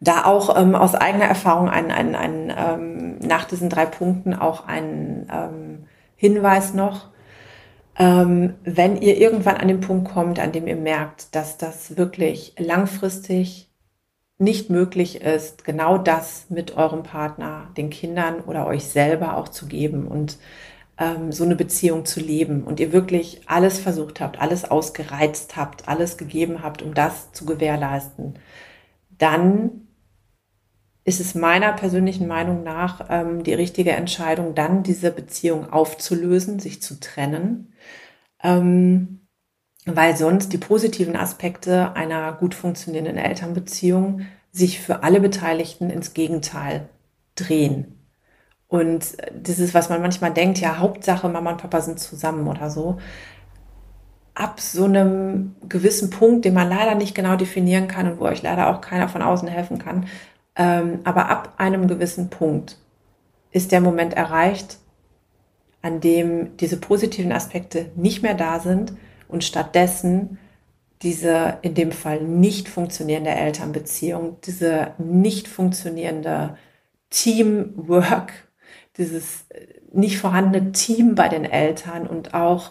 Da 0.00 0.24
auch 0.24 0.58
ähm, 0.58 0.74
aus 0.74 0.94
eigener 0.94 1.26
Erfahrung 1.26 1.68
ein, 1.68 1.90
ein, 1.90 2.14
ein 2.14 2.52
ähm, 2.56 3.18
nach 3.18 3.44
diesen 3.44 3.68
drei 3.68 3.84
Punkten 3.84 4.34
auch 4.34 4.66
ein 4.66 5.28
ähm, 5.30 5.86
Hinweis 6.16 6.72
noch. 6.72 7.10
Ähm, 7.98 8.54
wenn 8.64 8.96
ihr 8.96 9.18
irgendwann 9.18 9.58
an 9.58 9.68
den 9.68 9.80
Punkt 9.80 10.10
kommt, 10.10 10.38
an 10.38 10.52
dem 10.52 10.66
ihr 10.66 10.76
merkt, 10.76 11.34
dass 11.34 11.58
das 11.58 11.98
wirklich 11.98 12.54
langfristig 12.58 13.70
nicht 14.38 14.70
möglich 14.70 15.20
ist, 15.20 15.64
genau 15.64 15.98
das 15.98 16.46
mit 16.48 16.76
eurem 16.78 17.02
Partner, 17.02 17.68
den 17.76 17.90
Kindern 17.90 18.40
oder 18.40 18.66
euch 18.66 18.84
selber 18.86 19.36
auch 19.36 19.48
zu 19.48 19.66
geben 19.66 20.08
und 20.08 20.38
ähm, 21.00 21.32
so 21.32 21.42
eine 21.44 21.56
Beziehung 21.56 22.04
zu 22.04 22.20
leben 22.20 22.62
und 22.62 22.78
ihr 22.78 22.92
wirklich 22.92 23.40
alles 23.46 23.80
versucht 23.80 24.20
habt, 24.20 24.40
alles 24.40 24.70
ausgereizt 24.70 25.56
habt, 25.56 25.88
alles 25.88 26.18
gegeben 26.18 26.62
habt, 26.62 26.82
um 26.82 26.94
das 26.94 27.32
zu 27.32 27.46
gewährleisten, 27.46 28.38
dann 29.18 29.88
ist 31.04 31.20
es 31.20 31.34
meiner 31.34 31.72
persönlichen 31.72 32.28
Meinung 32.28 32.62
nach 32.62 33.06
ähm, 33.08 33.42
die 33.42 33.54
richtige 33.54 33.92
Entscheidung, 33.92 34.54
dann 34.54 34.82
diese 34.82 35.10
Beziehung 35.10 35.72
aufzulösen, 35.72 36.60
sich 36.60 36.82
zu 36.82 37.00
trennen, 37.00 37.72
ähm, 38.42 39.26
weil 39.86 40.16
sonst 40.16 40.52
die 40.52 40.58
positiven 40.58 41.16
Aspekte 41.16 41.94
einer 41.96 42.34
gut 42.34 42.54
funktionierenden 42.54 43.16
Elternbeziehung 43.16 44.26
sich 44.52 44.80
für 44.80 45.02
alle 45.02 45.20
Beteiligten 45.20 45.88
ins 45.88 46.12
Gegenteil 46.12 46.88
drehen. 47.34 47.99
Und 48.70 49.16
das 49.34 49.58
ist, 49.58 49.74
was 49.74 49.88
man 49.88 50.00
manchmal 50.00 50.32
denkt, 50.32 50.60
ja, 50.60 50.78
Hauptsache 50.78 51.28
Mama 51.28 51.50
und 51.50 51.60
Papa 51.60 51.80
sind 51.80 51.98
zusammen 51.98 52.46
oder 52.46 52.70
so. 52.70 52.98
Ab 54.32 54.60
so 54.60 54.84
einem 54.84 55.56
gewissen 55.68 56.10
Punkt, 56.10 56.44
den 56.44 56.54
man 56.54 56.68
leider 56.68 56.94
nicht 56.94 57.16
genau 57.16 57.34
definieren 57.34 57.88
kann 57.88 58.08
und 58.08 58.20
wo 58.20 58.26
euch 58.26 58.42
leider 58.42 58.68
auch 58.68 58.80
keiner 58.80 59.08
von 59.08 59.22
außen 59.22 59.48
helfen 59.48 59.78
kann, 59.78 60.06
ähm, 60.54 61.00
aber 61.02 61.28
ab 61.28 61.54
einem 61.58 61.88
gewissen 61.88 62.30
Punkt 62.30 62.78
ist 63.50 63.72
der 63.72 63.80
Moment 63.80 64.14
erreicht, 64.14 64.78
an 65.82 66.00
dem 66.00 66.56
diese 66.58 66.76
positiven 66.76 67.32
Aspekte 67.32 67.90
nicht 67.96 68.22
mehr 68.22 68.34
da 68.34 68.60
sind 68.60 68.92
und 69.26 69.42
stattdessen 69.42 70.38
diese 71.02 71.58
in 71.62 71.74
dem 71.74 71.90
Fall 71.90 72.22
nicht 72.22 72.68
funktionierende 72.68 73.30
Elternbeziehung, 73.30 74.36
diese 74.44 74.92
nicht 74.98 75.48
funktionierende 75.48 76.56
Teamwork 77.08 78.46
dieses 79.00 79.46
äh, 79.48 79.66
nicht 79.92 80.18
vorhandene 80.18 80.70
Team 80.70 81.16
bei 81.16 81.28
den 81.28 81.44
Eltern 81.44 82.06
und 82.06 82.34
auch 82.34 82.70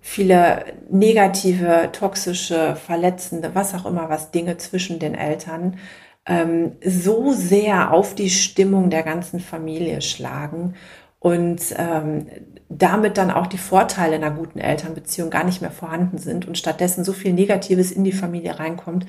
viele 0.00 0.64
negative, 0.90 1.90
toxische, 1.92 2.76
verletzende, 2.76 3.54
was 3.54 3.74
auch 3.74 3.86
immer, 3.86 4.10
was 4.10 4.30
Dinge 4.30 4.58
zwischen 4.58 4.98
den 4.98 5.14
Eltern 5.14 5.78
ähm, 6.26 6.72
so 6.84 7.32
sehr 7.32 7.92
auf 7.92 8.14
die 8.14 8.30
Stimmung 8.30 8.90
der 8.90 9.02
ganzen 9.02 9.40
Familie 9.40 10.02
schlagen 10.02 10.74
und 11.18 11.60
ähm, 11.76 12.26
damit 12.68 13.16
dann 13.18 13.30
auch 13.30 13.46
die 13.46 13.58
Vorteile 13.58 14.16
einer 14.16 14.30
guten 14.30 14.58
Elternbeziehung 14.60 15.30
gar 15.30 15.44
nicht 15.44 15.62
mehr 15.62 15.70
vorhanden 15.70 16.18
sind 16.18 16.46
und 16.46 16.58
stattdessen 16.58 17.02
so 17.02 17.12
viel 17.12 17.32
Negatives 17.32 17.90
in 17.90 18.04
die 18.04 18.12
Familie 18.12 18.58
reinkommt, 18.58 19.06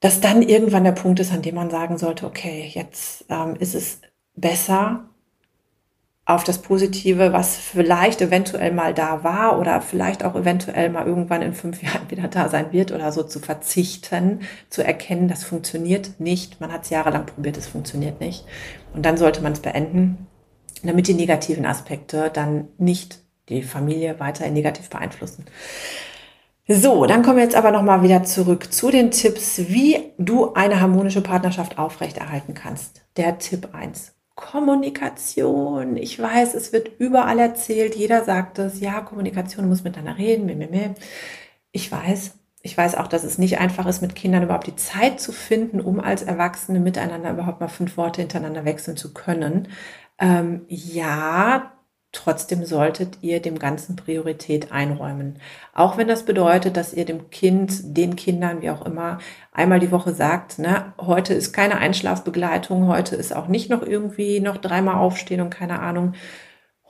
dass 0.00 0.20
dann 0.20 0.42
irgendwann 0.42 0.84
der 0.84 0.92
Punkt 0.92 1.20
ist, 1.20 1.32
an 1.32 1.42
dem 1.42 1.54
man 1.54 1.70
sagen 1.70 1.98
sollte, 1.98 2.26
okay, 2.26 2.70
jetzt 2.72 3.26
ähm, 3.28 3.56
ist 3.58 3.74
es 3.74 4.00
besser, 4.34 5.09
auf 6.30 6.44
das 6.44 6.58
Positive, 6.58 7.32
was 7.32 7.56
vielleicht 7.56 8.20
eventuell 8.22 8.72
mal 8.72 8.94
da 8.94 9.24
war 9.24 9.58
oder 9.58 9.80
vielleicht 9.80 10.24
auch 10.24 10.34
eventuell 10.34 10.88
mal 10.90 11.06
irgendwann 11.06 11.42
in 11.42 11.54
fünf 11.54 11.82
Jahren 11.82 12.10
wieder 12.10 12.28
da 12.28 12.48
sein 12.48 12.72
wird 12.72 12.92
oder 12.92 13.12
so 13.12 13.22
zu 13.22 13.40
verzichten, 13.40 14.40
zu 14.68 14.84
erkennen, 14.84 15.28
das 15.28 15.44
funktioniert 15.44 16.18
nicht. 16.18 16.60
Man 16.60 16.72
hat 16.72 16.84
es 16.84 16.90
jahrelang 16.90 17.26
probiert, 17.26 17.56
es 17.56 17.66
funktioniert 17.66 18.20
nicht. 18.20 18.44
Und 18.94 19.04
dann 19.04 19.16
sollte 19.16 19.42
man 19.42 19.52
es 19.52 19.60
beenden, 19.60 20.26
damit 20.82 21.08
die 21.08 21.14
negativen 21.14 21.66
Aspekte 21.66 22.30
dann 22.32 22.68
nicht 22.78 23.20
die 23.48 23.62
Familie 23.62 24.20
weiter 24.20 24.48
negativ 24.48 24.88
beeinflussen. 24.88 25.44
So, 26.68 27.04
dann 27.06 27.22
kommen 27.22 27.38
wir 27.38 27.42
jetzt 27.42 27.56
aber 27.56 27.72
nochmal 27.72 28.04
wieder 28.04 28.22
zurück 28.22 28.72
zu 28.72 28.92
den 28.92 29.10
Tipps, 29.10 29.58
wie 29.68 30.12
du 30.18 30.54
eine 30.54 30.80
harmonische 30.80 31.20
Partnerschaft 31.20 31.78
aufrechterhalten 31.78 32.54
kannst. 32.54 33.02
Der 33.16 33.38
Tipp 33.38 33.70
eins 33.72 34.14
Kommunikation. 34.40 35.96
Ich 35.96 36.18
weiß, 36.18 36.54
es 36.54 36.72
wird 36.72 36.90
überall 36.98 37.38
erzählt, 37.38 37.94
jeder 37.94 38.24
sagt 38.24 38.58
es, 38.58 38.80
ja, 38.80 39.00
Kommunikation 39.00 39.68
muss 39.68 39.84
miteinander 39.84 40.18
reden. 40.18 40.96
Ich 41.72 41.92
weiß, 41.92 42.38
ich 42.62 42.76
weiß 42.76 42.96
auch, 42.96 43.06
dass 43.06 43.24
es 43.24 43.38
nicht 43.38 43.58
einfach 43.58 43.86
ist, 43.86 44.02
mit 44.02 44.14
Kindern 44.14 44.42
überhaupt 44.42 44.66
die 44.66 44.76
Zeit 44.76 45.20
zu 45.20 45.32
finden, 45.32 45.80
um 45.80 46.00
als 46.00 46.22
Erwachsene 46.22 46.80
miteinander 46.80 47.30
überhaupt 47.30 47.60
mal 47.60 47.68
fünf 47.68 47.96
Worte 47.96 48.22
hintereinander 48.22 48.64
wechseln 48.64 48.96
zu 48.96 49.14
können. 49.14 49.68
Ähm, 50.18 50.62
ja, 50.68 51.72
Trotzdem 52.12 52.64
solltet 52.64 53.18
ihr 53.22 53.40
dem 53.40 53.60
Ganzen 53.60 53.94
Priorität 53.94 54.72
einräumen. 54.72 55.38
Auch 55.72 55.96
wenn 55.96 56.08
das 56.08 56.24
bedeutet, 56.24 56.76
dass 56.76 56.92
ihr 56.92 57.04
dem 57.04 57.30
Kind, 57.30 57.96
den 57.96 58.16
Kindern, 58.16 58.62
wie 58.62 58.70
auch 58.70 58.84
immer, 58.84 59.18
einmal 59.52 59.78
die 59.78 59.92
Woche 59.92 60.12
sagt, 60.12 60.58
ne, 60.58 60.92
heute 60.98 61.34
ist 61.34 61.52
keine 61.52 61.76
Einschlafbegleitung, 61.78 62.88
heute 62.88 63.14
ist 63.14 63.34
auch 63.34 63.46
nicht 63.46 63.70
noch 63.70 63.82
irgendwie 63.82 64.40
noch 64.40 64.56
dreimal 64.56 64.96
aufstehen 64.96 65.40
und 65.40 65.50
keine 65.50 65.78
Ahnung. 65.78 66.14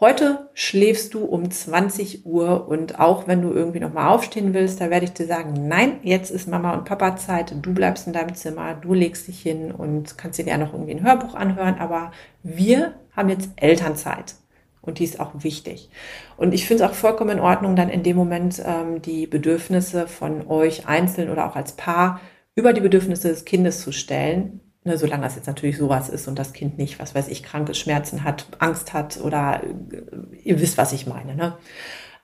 Heute 0.01 0.49
schläfst 0.55 1.13
du 1.13 1.27
um 1.27 1.51
20 1.51 2.25
Uhr 2.25 2.67
und 2.67 2.99
auch 2.99 3.27
wenn 3.29 3.43
du 3.43 3.53
irgendwie 3.53 3.81
noch 3.81 3.93
mal 3.93 4.09
aufstehen 4.09 4.55
willst, 4.55 4.81
da 4.81 4.89
werde 4.89 5.05
ich 5.05 5.13
dir 5.13 5.27
sagen, 5.27 5.69
nein, 5.69 5.99
jetzt 6.03 6.31
ist 6.31 6.49
Mama 6.49 6.73
und 6.73 6.87
Papa 6.87 7.17
Zeit, 7.17 7.55
du 7.61 7.75
bleibst 7.75 8.07
in 8.07 8.15
deinem 8.15 8.35
Zimmer, 8.35 8.73
du 8.73 8.95
legst 8.95 9.29
dich 9.29 9.43
hin 9.43 9.71
und 9.71 10.17
kannst 10.17 10.39
dir 10.39 10.47
gerne 10.47 10.65
noch 10.65 10.73
irgendwie 10.73 10.93
ein 10.93 11.03
Hörbuch 11.05 11.35
anhören, 11.35 11.79
aber 11.79 12.13
wir 12.43 12.95
haben 13.15 13.29
jetzt 13.29 13.51
Elternzeit. 13.57 14.40
Und 14.83 14.99
die 14.99 15.05
ist 15.05 15.21
auch 15.21 15.33
wichtig. 15.39 15.91
Und 16.37 16.55
ich 16.55 16.67
finde 16.67 16.85
es 16.85 16.91
auch 16.91 16.95
vollkommen 16.95 17.39
in 17.39 17.41
Ordnung, 17.41 17.77
dann 17.77 17.91
in 17.91 18.03
dem 18.03 18.17
Moment 18.17 18.63
ähm, 18.65 19.03
die 19.03 19.27
Bedürfnisse 19.27 20.07
von 20.07 20.47
euch 20.47 20.89
einzeln 20.89 21.31
oder 21.31 21.47
auch 21.47 21.57
als 21.57 21.73
Paar 21.73 22.21
über 22.55 22.73
die 22.73 22.81
Bedürfnisse 22.81 23.29
des 23.29 23.45
Kindes 23.45 23.81
zu 23.83 23.93
stellen. 23.93 24.61
Ne, 24.83 24.97
solange 24.97 25.25
das 25.25 25.37
jetzt 25.37 25.47
natürlich 25.47 25.77
sowas 25.77 26.09
ist 26.09 26.27
und 26.27 26.39
das 26.39 26.55
Kind 26.55 26.79
nicht, 26.79 26.99
was 26.99 27.15
weiß 27.15 27.29
ich, 27.29 27.43
kranke 27.43 27.75
Schmerzen 27.75 28.25
hat, 28.25 28.47
Angst 28.61 28.95
hat 28.95 29.21
oder 29.21 29.63
äh, 29.63 30.39
ihr 30.43 30.59
wisst, 30.61 30.79
was 30.79 30.95
ich 30.95 31.07
meine. 31.07 31.35
Ne? 31.35 31.59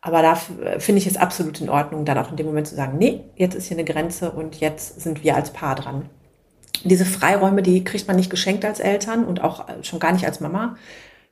Aber 0.01 0.23
da 0.23 0.37
finde 0.37 1.01
ich 1.01 1.07
es 1.07 1.19
absolut 1.19 1.61
in 1.61 1.69
Ordnung, 1.69 2.07
dann 2.07 2.17
auch 2.17 2.31
in 2.31 2.37
dem 2.37 2.47
Moment 2.47 2.67
zu 2.67 2.75
sagen, 2.75 2.97
nee, 2.97 3.25
jetzt 3.35 3.55
ist 3.55 3.67
hier 3.67 3.77
eine 3.77 3.85
Grenze 3.85 4.31
und 4.31 4.61
jetzt 4.61 5.01
sind 5.01 5.23
wir 5.23 5.37
als 5.37 5.53
Paar 5.53 5.75
dran. 5.75 6.09
Diese 6.85 7.05
Freiräume, 7.05 7.63
die 7.63 7.85
kriegt 7.85 8.07
man 8.07 8.17
nicht 8.17 8.31
geschenkt 8.31 8.65
als 8.65 8.81
Eltern 8.81 9.25
und 9.25 9.43
auch 9.43 9.69
äh, 9.69 9.83
schon 9.85 9.99
gar 9.99 10.13
nicht 10.13 10.25
als 10.25 10.41
Mama 10.41 10.77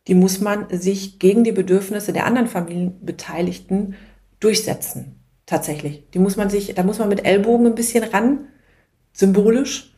die 0.07 0.15
muss 0.15 0.41
man 0.41 0.67
sich 0.71 1.19
gegen 1.19 1.45
die 1.45 1.53
Bedürfnisse 1.53 2.13
der 2.13 2.27
anderen 2.27 2.49
Familienbeteiligten 2.49 3.95
durchsetzen. 4.41 5.21
Tatsächlich. 5.47 6.05
Die 6.13 6.19
muss 6.19 6.37
man 6.37 6.49
sich, 6.49 6.75
da 6.75 6.83
muss 6.83 6.99
man 6.99 7.09
mit 7.09 7.25
Ellbogen 7.25 7.67
ein 7.67 7.75
bisschen 7.75 8.05
ran, 8.05 8.47
symbolisch, 9.13 9.95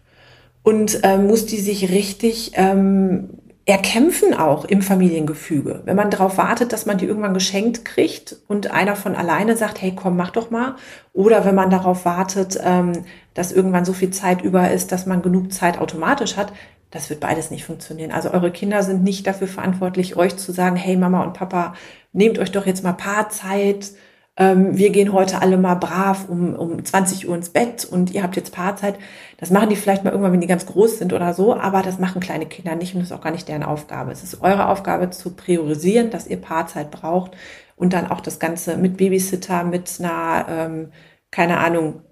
und 0.62 1.04
äh, 1.04 1.16
muss 1.16 1.46
die 1.46 1.60
sich 1.60 1.92
richtig 1.92 2.52
ähm, 2.54 3.28
erkämpfen 3.66 4.34
auch 4.34 4.64
im 4.64 4.80
Familiengefüge. 4.82 5.82
Wenn 5.84 5.96
man 5.96 6.10
darauf 6.10 6.38
wartet, 6.38 6.72
dass 6.72 6.86
man 6.86 6.98
die 6.98 7.06
irgendwann 7.06 7.34
geschenkt 7.34 7.84
kriegt 7.84 8.36
und 8.46 8.70
einer 8.72 8.94
von 8.94 9.16
alleine 9.16 9.56
sagt, 9.56 9.82
hey, 9.82 9.92
komm, 9.94 10.16
mach 10.16 10.30
doch 10.30 10.50
mal. 10.50 10.76
Oder 11.12 11.44
wenn 11.44 11.54
man 11.56 11.70
darauf 11.70 12.04
wartet, 12.04 12.58
ähm, 12.62 13.04
dass 13.34 13.52
irgendwann 13.52 13.84
so 13.84 13.92
viel 13.92 14.10
Zeit 14.10 14.42
über 14.42 14.70
ist, 14.70 14.92
dass 14.92 15.06
man 15.06 15.22
genug 15.22 15.52
Zeit 15.52 15.78
automatisch 15.78 16.36
hat, 16.36 16.52
das 16.90 17.10
wird 17.10 17.20
beides 17.20 17.50
nicht 17.50 17.64
funktionieren. 17.64 18.12
Also 18.12 18.30
eure 18.30 18.50
Kinder 18.50 18.82
sind 18.82 19.02
nicht 19.02 19.26
dafür 19.26 19.48
verantwortlich, 19.48 20.16
euch 20.16 20.36
zu 20.36 20.52
sagen, 20.52 20.76
hey 20.76 20.96
Mama 20.96 21.22
und 21.24 21.34
Papa, 21.34 21.74
nehmt 22.12 22.38
euch 22.38 22.52
doch 22.52 22.66
jetzt 22.66 22.84
mal 22.84 22.92
Paarzeit. 22.92 23.90
Ähm, 24.38 24.76
wir 24.76 24.90
gehen 24.90 25.12
heute 25.12 25.40
alle 25.40 25.56
mal 25.56 25.76
brav 25.76 26.28
um, 26.28 26.54
um 26.54 26.84
20 26.84 27.28
Uhr 27.28 27.34
ins 27.34 27.50
Bett 27.50 27.84
und 27.84 28.12
ihr 28.12 28.22
habt 28.22 28.36
jetzt 28.36 28.52
Paarzeit. 28.52 28.98
Das 29.38 29.50
machen 29.50 29.70
die 29.70 29.76
vielleicht 29.76 30.04
mal 30.04 30.10
irgendwann, 30.10 30.32
wenn 30.32 30.40
die 30.40 30.46
ganz 30.46 30.66
groß 30.66 30.98
sind 30.98 31.12
oder 31.12 31.32
so, 31.34 31.54
aber 31.54 31.82
das 31.82 31.98
machen 31.98 32.20
kleine 32.20 32.46
Kinder 32.46 32.74
nicht 32.74 32.94
und 32.94 33.00
das 33.00 33.10
ist 33.10 33.16
auch 33.16 33.22
gar 33.22 33.32
nicht 33.32 33.48
deren 33.48 33.62
Aufgabe. 33.62 34.12
Es 34.12 34.22
ist 34.22 34.42
eure 34.42 34.68
Aufgabe 34.68 35.10
zu 35.10 35.34
priorisieren, 35.34 36.10
dass 36.10 36.26
ihr 36.26 36.40
Paarzeit 36.40 36.90
braucht 36.90 37.32
und 37.76 37.92
dann 37.92 38.10
auch 38.10 38.20
das 38.20 38.38
Ganze 38.38 38.76
mit 38.76 38.96
Babysitter, 38.98 39.64
mit 39.64 39.90
einer, 40.00 40.46
ähm, 40.48 40.92
keine 41.30 41.58
Ahnung, 41.58 42.02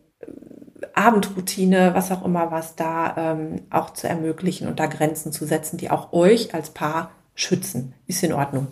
Abendroutine, 0.94 1.94
was 1.94 2.10
auch 2.12 2.24
immer, 2.24 2.50
was 2.50 2.76
da 2.76 3.14
ähm, 3.16 3.62
auch 3.70 3.90
zu 3.90 4.08
ermöglichen 4.08 4.68
und 4.68 4.80
da 4.80 4.86
Grenzen 4.86 5.32
zu 5.32 5.44
setzen, 5.44 5.76
die 5.76 5.90
auch 5.90 6.12
euch 6.12 6.54
als 6.54 6.70
Paar 6.70 7.10
schützen. 7.34 7.94
Ist 8.06 8.22
in 8.22 8.32
Ordnung. 8.32 8.68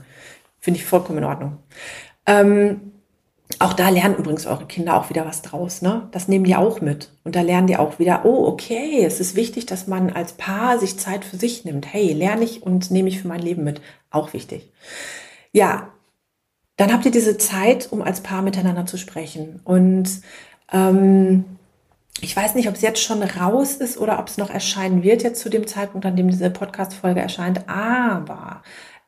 Finde 0.61 0.79
ich 0.79 0.87
vollkommen 0.87 1.19
in 1.19 1.25
Ordnung. 1.25 1.59
Ähm, 2.27 2.93
auch 3.59 3.73
da 3.73 3.89
lernen 3.89 4.17
übrigens 4.17 4.47
eure 4.47 4.67
Kinder 4.67 4.97
auch 4.97 5.11
wieder 5.11 5.27
was 5.27 5.43
draus. 5.43 5.83
Ne? 5.83 6.09
Das 6.13 6.29
nehmen 6.29 6.45
die 6.45 6.57
auch 6.57 6.81
mit. 6.81 7.11
Und 7.25 7.37
da 7.37 7.43
lernen 7.43 7.67
die 7.67 7.77
auch 7.77 7.99
wieder, 7.99 8.25
oh, 8.25 8.47
okay, 8.47 9.05
es 9.05 9.21
ist 9.21 9.37
wichtig, 9.37 9.67
dass 9.67 9.87
man 9.87 10.11
als 10.11 10.33
Paar 10.33 10.79
sich 10.79 10.99
Zeit 10.99 11.25
für 11.25 11.37
sich 11.37 11.65
nimmt. 11.65 11.93
Hey, 11.93 12.13
lerne 12.13 12.45
ich 12.45 12.63
und 12.63 12.91
nehme 12.91 13.09
ich 13.09 13.21
für 13.21 13.29
mein 13.29 13.43
Leben 13.43 13.65
mit. 13.65 13.81
Auch 14.11 14.33
wichtig. 14.33 14.73
Ja, 15.53 15.89
dann 16.77 16.93
habt 16.93 17.05
ihr 17.05 17.11
diese 17.11 17.37
Zeit, 17.37 17.89
um 17.91 18.03
als 18.03 18.21
Paar 18.23 18.43
miteinander 18.43 18.87
zu 18.87 18.97
sprechen. 18.97 19.61
Und 19.65 20.09
ähm, 20.73 21.45
ich 22.21 22.37
weiß 22.37 22.55
nicht, 22.55 22.69
ob 22.69 22.75
es 22.75 22.83
jetzt 22.83 23.03
schon 23.03 23.23
raus 23.23 23.77
ist 23.77 23.99
oder 23.99 24.19
ob 24.19 24.29
es 24.29 24.39
noch 24.39 24.51
erscheinen 24.51 25.03
wird, 25.03 25.23
jetzt 25.23 25.41
zu 25.41 25.49
dem 25.49 25.67
Zeitpunkt, 25.67 26.07
an 26.07 26.17
dem 26.17 26.29
diese 26.29 26.51
Podcast-Folge 26.51 27.21
erscheint. 27.21 27.69
Aber 27.69 28.63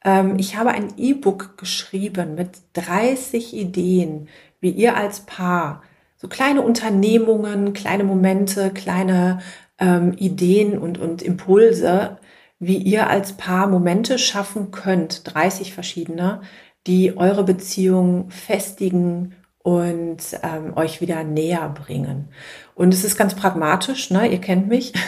ähm, 0.05 0.37
ich 0.39 0.57
habe 0.57 0.71
ein 0.71 0.95
E-Book 0.97 1.59
geschrieben 1.59 2.35
mit 2.35 2.51
30 2.75 3.55
Ideen, 3.55 4.29
wie 4.61 4.71
ihr 4.71 4.97
als 4.97 5.21
Paar 5.21 5.83
so 6.17 6.29
kleine 6.29 6.63
Unternehmungen, 6.63 7.75
kleine 7.75 8.05
Momente, 8.05 8.71
kleine 8.71 9.41
ähm, 9.79 10.15
Ideen 10.17 10.79
und, 10.79 10.99
und 10.99 11.23
Impulse, 11.23 12.19
wie 12.59 12.79
ihr 12.79 13.11
als 13.11 13.35
Paar 13.35 13.67
Momente 13.67 14.19
schaffen 14.19 14.71
könnt, 14.71 15.35
30 15.35 15.75
verschiedene, 15.75 16.41
die 16.87 17.17
eure 17.17 17.45
Beziehung 17.45 18.31
festigen 18.31 19.35
und 19.65 20.19
ähm, 20.43 20.77
euch 20.77 21.01
wieder 21.01 21.25
näher 21.25 21.71
bringen. 21.71 22.29
Und 22.75 22.93
es 22.93 23.03
ist 23.03 23.17
ganz 23.17 23.35
pragmatisch, 23.35 24.11
ne? 24.11 24.31
ihr 24.31 24.41
kennt 24.41 24.69
mich. 24.69 24.93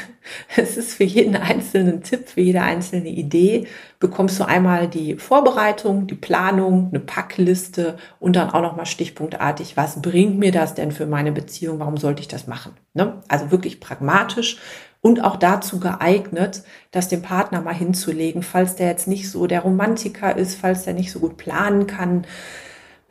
Es 0.57 0.77
ist 0.77 0.95
für 0.95 1.05
jeden 1.05 1.37
einzelnen 1.37 2.03
Tipp, 2.03 2.29
für 2.29 2.41
jede 2.41 2.61
einzelne 2.61 3.11
Idee, 3.11 3.69
bekommst 4.01 4.41
du 4.41 4.45
einmal 4.45 4.89
die 4.89 5.15
Vorbereitung, 5.19 6.09
die 6.09 6.17
Planung, 6.17 6.89
eine 6.89 6.99
Packliste 6.99 7.97
und 8.19 8.35
dann 8.35 8.51
auch 8.51 8.61
nochmal 8.61 8.87
stichpunktartig, 8.87 9.77
was 9.77 10.03
bringt 10.03 10.37
mir 10.37 10.51
das 10.51 10.75
denn 10.75 10.91
für 10.91 11.07
meine 11.07 11.31
Beziehung, 11.31 11.79
warum 11.79 11.97
sollte 11.97 12.23
ich 12.23 12.27
das 12.27 12.49
machen? 12.49 12.73
Ne? 12.93 13.23
Also 13.29 13.53
wirklich 13.53 13.79
pragmatisch 13.79 14.59
und 15.01 15.23
auch 15.23 15.37
dazu 15.37 15.79
geeignet, 15.79 16.65
das 16.91 17.07
dem 17.07 17.23
Partner 17.23 17.61
mal 17.61 17.73
hinzulegen, 17.73 18.43
falls 18.43 18.75
der 18.75 18.89
jetzt 18.89 19.07
nicht 19.07 19.31
so 19.31 19.47
der 19.47 19.61
Romantiker 19.61 20.37
ist, 20.37 20.57
falls 20.57 20.83
der 20.83 20.95
nicht 20.95 21.13
so 21.13 21.21
gut 21.21 21.37
planen 21.37 21.87
kann, 21.87 22.27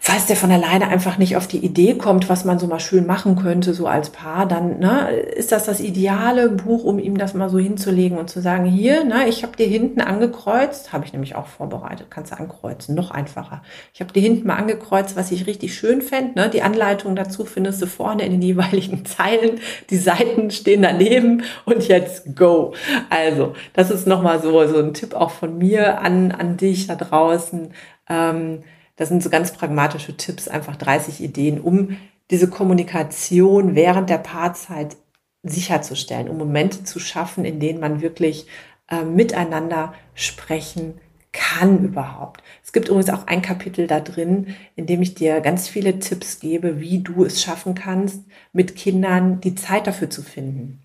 falls 0.06 0.28
der 0.28 0.36
von 0.36 0.52
alleine 0.52 0.88
einfach 0.88 1.18
nicht 1.18 1.36
auf 1.36 1.48
die 1.48 1.66
Idee 1.66 1.96
kommt, 1.96 2.30
was 2.30 2.46
man 2.46 2.60
so 2.60 2.68
mal 2.68 2.80
schön 2.80 3.08
machen 3.08 3.38
könnte, 3.38 3.74
so 3.74 3.88
als 3.88 4.12
Paar, 4.12 4.46
dann 4.46 4.78
ne, 4.78 5.10
ist 5.10 5.52
das 5.52 5.66
das 5.66 5.80
ideale 5.80 6.50
Buch, 6.50 6.84
um 6.84 7.00
ihm 7.00 7.18
das 7.18 7.34
mal 7.34 7.50
so 7.50 7.58
hinzulegen 7.58 8.20
und 8.20 8.30
zu 8.30 8.40
sagen, 8.40 8.66
hier, 8.66 9.04
ne, 9.04 9.28
ich 9.28 9.42
habe 9.42 9.58
dir 9.58 9.66
hinten 9.66 10.02
angekreuzt, 10.02 10.94
habe 10.94 11.06
ich 11.06 11.14
nämlich 11.14 11.36
auch 11.36 11.48
vorbereitet, 11.48 12.12
kannst 12.12 12.32
du 12.32 12.38
ankreuzen, 12.38 12.94
noch 12.94 13.10
einfacher. 13.10 13.64
Ich 13.96 14.00
habe 14.00 14.14
dir 14.14 14.22
hinten 14.22 14.46
mal 14.46 14.58
angekreuzt, 14.58 15.16
was 15.16 15.32
ich 15.32 15.48
richtig 15.48 15.74
schön 15.74 16.04
fände. 16.04 16.40
Ne? 16.40 16.50
Die 16.50 16.62
Anleitung 16.62 17.16
dazu 17.16 17.44
findest 17.44 17.82
du 17.82 17.88
vorne 17.88 18.28
in 18.28 18.32
den 18.34 18.44
jeweiligen 18.44 19.06
Zeilen. 19.08 19.60
Die 19.90 19.98
Seiten 19.98 20.52
stehen 20.52 20.84
daneben 20.84 21.42
und 21.66 21.88
jetzt 21.88 22.36
go. 22.36 22.76
Also, 23.10 23.56
das 23.74 23.90
ist 23.90 24.06
nochmal 24.06 24.40
so, 24.40 24.68
so 24.68 24.78
ein 24.78 24.94
Tipp 24.94 25.16
auch 25.16 25.32
von 25.32 25.58
mir 25.58 26.00
an, 26.00 26.32
an 26.32 26.58
dich 26.58 26.86
da 26.86 26.94
draußen. 26.94 27.74
Ähm, 28.08 28.60
das 28.96 29.10
sind 29.10 29.22
so 29.22 29.30
ganz 29.30 29.52
pragmatische 29.52 30.16
Tipps, 30.16 30.48
einfach 30.48 30.76
30 30.76 31.22
Ideen, 31.22 31.60
um 31.60 31.98
diese 32.32 32.50
Kommunikation 32.50 33.76
während 33.76 34.10
der 34.10 34.18
Paarzeit 34.18 34.98
sicherzustellen, 35.44 36.30
um 36.30 36.38
Momente 36.38 36.84
zu 36.84 37.00
schaffen, 37.00 37.46
in 37.46 37.60
denen 37.60 37.80
man 37.80 38.02
wirklich 38.02 38.48
äh, 38.90 39.04
miteinander 39.04 39.94
sprechen 40.14 41.00
kann 41.32 41.84
überhaupt. 41.84 42.42
Es 42.64 42.72
gibt 42.72 42.88
übrigens 42.88 43.10
auch 43.10 43.28
ein 43.28 43.42
Kapitel 43.42 43.88
da 43.88 44.00
drin, 44.00 44.56
in 44.76 44.86
dem 44.86 45.02
ich 45.02 45.16
dir 45.16 45.42
ganz 45.42 45.68
viele 45.68 46.00
Tipps 46.00 46.40
gebe, 46.40 46.80
wie 46.80 47.00
du 47.00 47.26
es 47.26 47.44
schaffen 47.44 47.76
kannst, 47.76 48.24
mit 48.54 48.76
Kindern 48.76 49.42
die 49.42 49.56
Zeit 49.56 49.86
dafür 49.86 50.10
zu 50.10 50.24
finden 50.24 50.85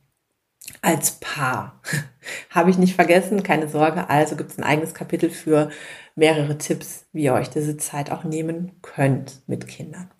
als 0.83 1.13
Paar. 1.21 1.81
Habe 2.51 2.71
ich 2.71 2.79
nicht 2.79 2.95
vergessen, 2.95 3.43
keine 3.43 3.69
Sorge. 3.69 4.09
Also 4.09 4.37
gibt 4.37 4.51
es 4.51 4.59
ein 4.59 4.65
eigenes 4.65 4.95
Kapitel 4.95 5.31
für 5.31 5.71
mehrere 6.15 6.59
Tipps, 6.59 7.07
wie 7.13 7.25
ihr 7.25 7.35
euch 7.35 7.51
diese 7.51 7.77
Zeit 7.77 8.11
auch 8.11 8.25
nehmen 8.25 8.73
könnt 8.83 9.43
mit 9.47 9.67
Kindern. 9.67 10.11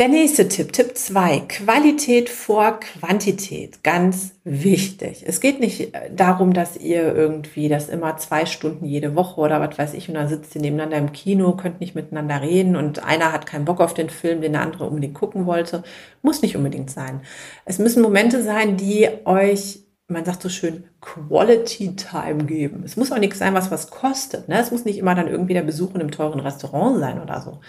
Der 0.00 0.08
nächste 0.08 0.48
Tipp, 0.48 0.72
Tipp 0.72 0.96
2, 0.96 1.40
Qualität 1.40 2.30
vor 2.30 2.80
Quantität, 2.80 3.84
ganz 3.84 4.32
wichtig. 4.44 5.24
Es 5.26 5.40
geht 5.40 5.60
nicht 5.60 5.94
äh, 5.94 6.10
darum, 6.10 6.54
dass 6.54 6.78
ihr 6.78 7.14
irgendwie 7.14 7.68
das 7.68 7.90
immer 7.90 8.16
zwei 8.16 8.46
Stunden 8.46 8.86
jede 8.86 9.14
Woche 9.14 9.38
oder 9.42 9.60
was 9.60 9.76
weiß 9.76 9.92
ich 9.92 10.08
und 10.08 10.14
dann 10.14 10.26
sitzt 10.26 10.54
ihr 10.54 10.62
nebeneinander 10.62 10.96
im 10.96 11.12
Kino, 11.12 11.54
könnt 11.54 11.80
nicht 11.80 11.94
miteinander 11.94 12.40
reden 12.40 12.76
und 12.76 13.04
einer 13.04 13.30
hat 13.30 13.44
keinen 13.44 13.66
Bock 13.66 13.82
auf 13.82 13.92
den 13.92 14.08
Film, 14.08 14.40
den 14.40 14.52
der 14.52 14.62
andere 14.62 14.86
unbedingt 14.86 15.12
gucken 15.12 15.44
wollte. 15.44 15.82
Muss 16.22 16.40
nicht 16.40 16.56
unbedingt 16.56 16.90
sein. 16.90 17.20
Es 17.66 17.78
müssen 17.78 18.02
Momente 18.02 18.42
sein, 18.42 18.78
die 18.78 19.06
euch 19.26 19.80
man 20.10 20.24
sagt 20.24 20.42
so 20.42 20.48
schön, 20.48 20.84
Quality 21.00 21.96
Time 21.96 22.44
geben. 22.44 22.82
Es 22.84 22.96
muss 22.96 23.12
auch 23.12 23.18
nichts 23.18 23.38
sein, 23.38 23.54
was 23.54 23.70
was 23.70 23.90
kostet. 23.90 24.48
Ne? 24.48 24.60
Es 24.60 24.70
muss 24.70 24.84
nicht 24.84 24.98
immer 24.98 25.14
dann 25.14 25.28
irgendwie 25.28 25.54
der 25.54 25.62
Besuch 25.62 25.94
in 25.94 26.00
einem 26.00 26.10
teuren 26.10 26.40
Restaurant 26.40 26.98
sein 26.98 27.20
oder 27.20 27.40
so. 27.40 27.60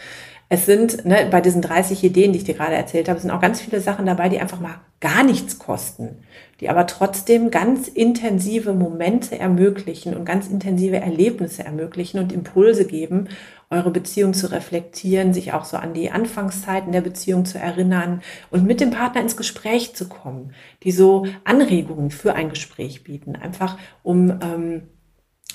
Es 0.54 0.65
sind 0.65 1.06
ne, 1.06 1.30
bei 1.32 1.39
diesen 1.39 1.62
30 1.62 2.04
Ideen, 2.04 2.34
die 2.34 2.39
ich 2.39 2.43
dir 2.43 2.56
gerade 2.56 2.75
erzählt 2.75 3.08
habe, 3.08 3.21
sind 3.21 3.32
auch 3.32 3.39
ganz 3.39 3.62
viele 3.62 3.80
Sachen 3.80 4.06
dabei, 4.06 4.27
die 4.27 4.39
einfach 4.39 4.60
mal 4.60 4.82
gar 4.99 5.23
nichts 5.23 5.60
kosten, 5.60 6.17
die 6.60 6.69
aber 6.69 6.88
trotzdem 6.88 7.51
ganz 7.51 7.88
intensive 7.88 8.73
Momente 8.73 9.39
ermöglichen 9.39 10.13
und 10.13 10.25
ganz 10.25 10.47
intensive 10.47 10.97
Erlebnisse 10.97 11.63
ermöglichen 11.63 12.19
und 12.19 12.34
Impulse 12.34 12.86
geben, 12.86 13.30
eure 13.71 13.89
Beziehung 13.89 14.34
zu 14.34 14.51
reflektieren, 14.51 15.34
sich 15.34 15.53
auch 15.53 15.65
so 15.65 15.77
an 15.77 15.93
die 15.93 16.12
Anfangszeiten 16.12 16.91
der 16.91 17.01
Beziehung 17.01 17.45
zu 17.45 17.57
erinnern 17.57 18.21
und 18.51 18.65
mit 18.65 18.81
dem 18.81 18.91
Partner 18.91 19.21
ins 19.21 19.38
Gespräch 19.38 19.95
zu 19.95 20.10
kommen, 20.10 20.53
die 20.84 20.91
so 20.91 21.25
Anregungen 21.45 22.12
für 22.12 22.36
ein 22.36 22.49
Gespräch 22.49 23.03
bieten, 23.03 23.36
einfach 23.36 23.77
um 24.03 24.29
ähm, 24.41 24.84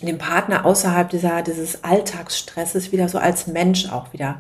den 0.03 0.19
Partner 0.19 0.65
außerhalb 0.67 1.09
dieser, 1.11 1.43
dieses 1.43 1.85
Alltagsstresses 1.85 2.91
wieder 2.93 3.09
so 3.09 3.19
als 3.19 3.47
Mensch 3.47 3.93
auch 3.93 4.13
wieder 4.13 4.39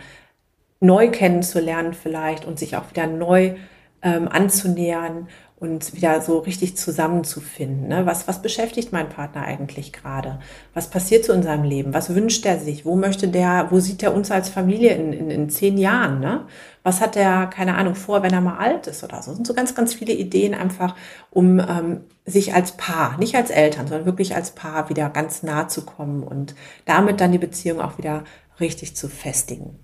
neu 0.80 1.10
kennenzulernen 1.10 1.94
vielleicht 1.94 2.44
und 2.44 2.58
sich 2.58 2.76
auch 2.76 2.90
wieder 2.90 3.06
neu 3.06 3.54
ähm, 4.02 4.28
anzunähern 4.28 5.28
und 5.59 5.95
wieder 5.95 6.21
so 6.21 6.38
richtig 6.38 6.77
zusammenzufinden. 6.77 7.88
Ne? 7.88 8.05
Was, 8.05 8.29
was 8.29 8.42
beschäftigt 8.42 8.92
mein 8.92 9.09
Partner 9.09 9.42
eigentlich 9.42 9.90
gerade? 9.90 10.38
Was 10.75 10.90
passiert 10.90 11.25
so 11.25 11.33
in 11.33 11.42
seinem 11.42 11.64
Leben? 11.64 11.95
Was 11.95 12.14
wünscht 12.14 12.45
er 12.45 12.59
sich? 12.59 12.85
Wo 12.85 12.95
möchte 12.95 13.29
der, 13.29 13.69
wo 13.71 13.81
sieht 13.81 14.03
er 14.03 14.14
uns 14.14 14.31
als 14.31 14.51
Familie 14.51 14.95
in, 14.95 15.14
in, 15.14 15.31
in 15.31 15.49
zehn 15.49 15.79
Jahren? 15.79 16.21
Ne? 16.21 16.45
Was 16.83 17.01
hat 17.01 17.16
er, 17.16 17.47
keine 17.47 17.77
Ahnung, 17.77 17.95
vor, 17.95 18.23
wenn 18.23 18.35
er 18.35 18.42
mal 18.42 18.59
alt 18.59 18.87
ist 18.87 19.03
oder 19.03 19.23
so? 19.23 19.31
Das 19.31 19.37
sind 19.37 19.47
so 19.47 19.55
ganz, 19.55 19.75
ganz 19.75 19.95
viele 19.95 20.12
Ideen 20.12 20.53
einfach, 20.53 20.95
um 21.31 21.59
ähm, 21.59 22.01
sich 22.27 22.53
als 22.53 22.73
Paar, 22.73 23.16
nicht 23.19 23.35
als 23.35 23.49
Eltern, 23.49 23.87
sondern 23.87 24.05
wirklich 24.05 24.35
als 24.35 24.51
Paar 24.51 24.90
wieder 24.90 25.09
ganz 25.09 25.42
nah 25.42 25.69
zu 25.69 25.87
kommen 25.87 26.23
und 26.23 26.55
damit 26.85 27.23
dann 27.23 27.33
die 27.33 27.38
Beziehung 27.38 27.81
auch 27.81 27.97
wieder 27.97 28.25
richtig 28.61 28.95
zu 28.95 29.09
festigen. 29.09 29.79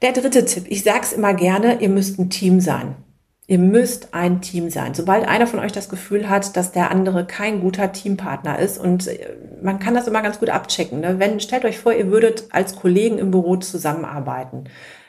Der 0.00 0.12
dritte 0.12 0.46
Tipp, 0.46 0.64
ich 0.68 0.82
sage 0.82 1.00
es 1.02 1.12
immer 1.12 1.34
gerne, 1.34 1.82
ihr 1.82 1.90
müsst 1.90 2.18
ein 2.18 2.30
Team 2.30 2.60
sein. 2.60 2.96
Ihr 3.46 3.58
müsst 3.58 4.14
ein 4.14 4.40
Team 4.40 4.70
sein. 4.70 4.94
Sobald 4.94 5.28
einer 5.28 5.46
von 5.46 5.58
euch 5.58 5.72
das 5.72 5.90
Gefühl 5.90 6.30
hat, 6.30 6.56
dass 6.56 6.72
der 6.72 6.90
andere 6.90 7.26
kein 7.26 7.60
guter 7.60 7.92
Teampartner 7.92 8.58
ist 8.58 8.78
und 8.78 9.06
äh, 9.06 9.36
man 9.62 9.78
kann 9.78 9.94
das 9.94 10.08
immer 10.08 10.22
ganz 10.22 10.40
gut 10.40 10.48
abchecken. 10.48 11.00
Ne? 11.00 11.18
Wenn, 11.18 11.40
stellt 11.40 11.64
euch 11.64 11.78
vor, 11.78 11.92
ihr 11.92 12.10
würdet 12.10 12.44
als 12.50 12.74
Kollegen 12.74 13.18
im 13.18 13.30
Büro 13.30 13.56
zusammenarbeiten 13.56 14.64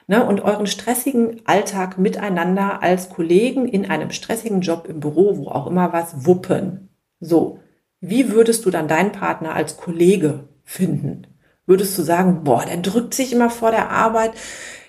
ne? 0.07 0.25
und 0.25 0.41
euren 0.41 0.67
stressigen 0.67 1.41
Alltag 1.45 1.97
miteinander 1.97 2.83
als 2.83 3.09
Kollegen 3.09 3.67
in 3.67 3.89
einem 3.89 4.11
stressigen 4.11 4.59
Job 4.59 4.87
im 4.89 4.99
Büro, 4.99 5.37
wo 5.37 5.47
auch 5.47 5.67
immer 5.67 5.93
was, 5.93 6.25
wuppen. 6.25 6.89
So, 7.21 7.59
wie 8.01 8.31
würdest 8.31 8.65
du 8.65 8.69
dann 8.69 8.89
deinen 8.89 9.13
Partner 9.13 9.53
als 9.53 9.77
Kollege 9.77 10.49
finden? 10.63 11.27
Würdest 11.65 11.97
du 11.97 12.03
sagen, 12.03 12.43
boah, 12.43 12.63
der 12.65 12.77
drückt 12.77 13.13
sich 13.13 13.33
immer 13.33 13.49
vor 13.49 13.71
der 13.71 13.89
Arbeit, 13.89 14.33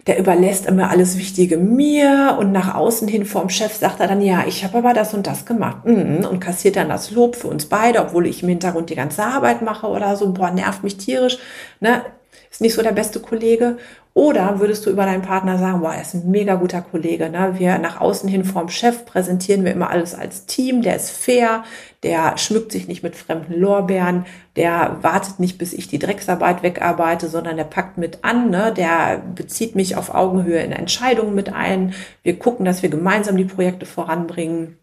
der 0.06 0.18
überlässt 0.18 0.66
immer 0.66 0.90
alles 0.90 1.18
Wichtige 1.18 1.56
mir 1.56 2.36
und 2.38 2.52
nach 2.52 2.74
außen 2.74 3.08
hin 3.08 3.24
vorm 3.24 3.50
Chef 3.50 3.74
sagt 3.74 4.00
er 4.00 4.06
dann, 4.06 4.20
ja, 4.20 4.44
ich 4.46 4.64
habe 4.64 4.78
aber 4.78 4.94
das 4.94 5.14
und 5.14 5.26
das 5.26 5.46
gemacht. 5.46 5.84
Mhm, 5.84 6.24
und 6.24 6.40
kassiert 6.40 6.76
dann 6.76 6.88
das 6.88 7.10
Lob 7.10 7.34
für 7.34 7.48
uns 7.48 7.66
beide, 7.66 8.00
obwohl 8.00 8.26
ich 8.26 8.42
im 8.42 8.48
Hintergrund 8.48 8.90
die 8.90 8.94
ganze 8.94 9.24
Arbeit 9.24 9.62
mache 9.62 9.88
oder 9.88 10.16
so, 10.16 10.32
boah, 10.32 10.50
nervt 10.50 10.84
mich 10.84 10.96
tierisch, 10.96 11.38
ne? 11.80 12.02
ist 12.50 12.60
nicht 12.60 12.74
so 12.74 12.82
der 12.82 12.92
beste 12.92 13.20
Kollege 13.20 13.76
oder 14.16 14.60
würdest 14.60 14.86
du 14.86 14.90
über 14.90 15.04
deinen 15.04 15.20
Partner 15.20 15.58
sagen, 15.58 15.80
boah, 15.80 15.92
er 15.92 16.00
ist 16.00 16.14
ein 16.14 16.30
mega 16.30 16.54
guter 16.54 16.80
Kollege. 16.80 17.28
Ne? 17.28 17.56
Wir 17.58 17.76
nach 17.76 18.00
außen 18.00 18.30
hin 18.30 18.46
vorm 18.46 18.70
Chef 18.70 19.04
präsentieren 19.04 19.62
wir 19.62 19.72
immer 19.72 19.90
alles 19.90 20.14
als 20.14 20.46
Team. 20.46 20.80
Der 20.80 20.96
ist 20.96 21.10
fair, 21.10 21.64
der 22.02 22.38
schmückt 22.38 22.72
sich 22.72 22.88
nicht 22.88 23.02
mit 23.02 23.14
fremden 23.14 23.52
Lorbeeren, 23.52 24.24
der 24.56 24.96
wartet 25.02 25.38
nicht, 25.38 25.58
bis 25.58 25.74
ich 25.74 25.88
die 25.88 25.98
Drecksarbeit 25.98 26.62
wegarbeite, 26.62 27.28
sondern 27.28 27.58
der 27.58 27.64
packt 27.64 27.98
mit 27.98 28.24
an. 28.24 28.48
Ne? 28.48 28.72
Der 28.74 29.22
bezieht 29.34 29.74
mich 29.74 29.96
auf 29.96 30.14
Augenhöhe 30.14 30.62
in 30.62 30.72
Entscheidungen 30.72 31.34
mit 31.34 31.52
ein. 31.52 31.92
Wir 32.22 32.38
gucken, 32.38 32.64
dass 32.64 32.82
wir 32.82 32.88
gemeinsam 32.88 33.36
die 33.36 33.44
Projekte 33.44 33.84
voranbringen. 33.84 34.78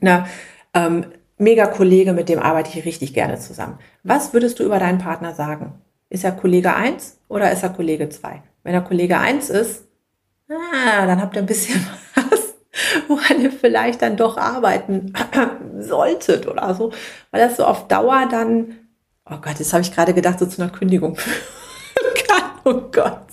Ne? 0.00 0.24
Ähm, 0.72 1.04
mega 1.36 1.66
Kollege, 1.66 2.14
mit 2.14 2.30
dem 2.30 2.38
arbeite 2.38 2.70
ich 2.78 2.86
richtig 2.86 3.12
gerne 3.12 3.38
zusammen. 3.38 3.78
Was 4.02 4.32
würdest 4.32 4.60
du 4.60 4.64
über 4.64 4.78
deinen 4.78 4.96
Partner 4.96 5.34
sagen? 5.34 5.74
Ist 6.08 6.24
er 6.24 6.32
Kollege 6.32 6.74
1 6.74 7.18
oder 7.28 7.52
ist 7.52 7.62
er 7.62 7.68
Kollege 7.68 8.08
2? 8.08 8.40
Wenn 8.62 8.74
er 8.74 8.82
Kollege 8.82 9.18
1 9.18 9.50
ist, 9.50 9.84
ah, 10.48 11.06
dann 11.06 11.20
habt 11.20 11.36
ihr 11.36 11.42
ein 11.42 11.46
bisschen 11.46 11.84
was, 12.14 12.54
woran 13.08 13.40
ihr 13.40 13.50
vielleicht 13.50 14.02
dann 14.02 14.16
doch 14.16 14.36
arbeiten 14.36 15.12
solltet 15.80 16.46
oder 16.46 16.74
so. 16.74 16.92
Weil 17.30 17.40
das 17.40 17.56
so 17.56 17.64
auf 17.64 17.88
Dauer 17.88 18.28
dann, 18.30 18.78
oh 19.28 19.36
Gott, 19.40 19.58
jetzt 19.58 19.72
habe 19.72 19.82
ich 19.82 19.94
gerade 19.94 20.14
gedacht, 20.14 20.38
so 20.38 20.46
zu 20.46 20.62
einer 20.62 20.70
Kündigung 20.70 21.18
oh 22.64 22.82
Gott. 22.92 23.26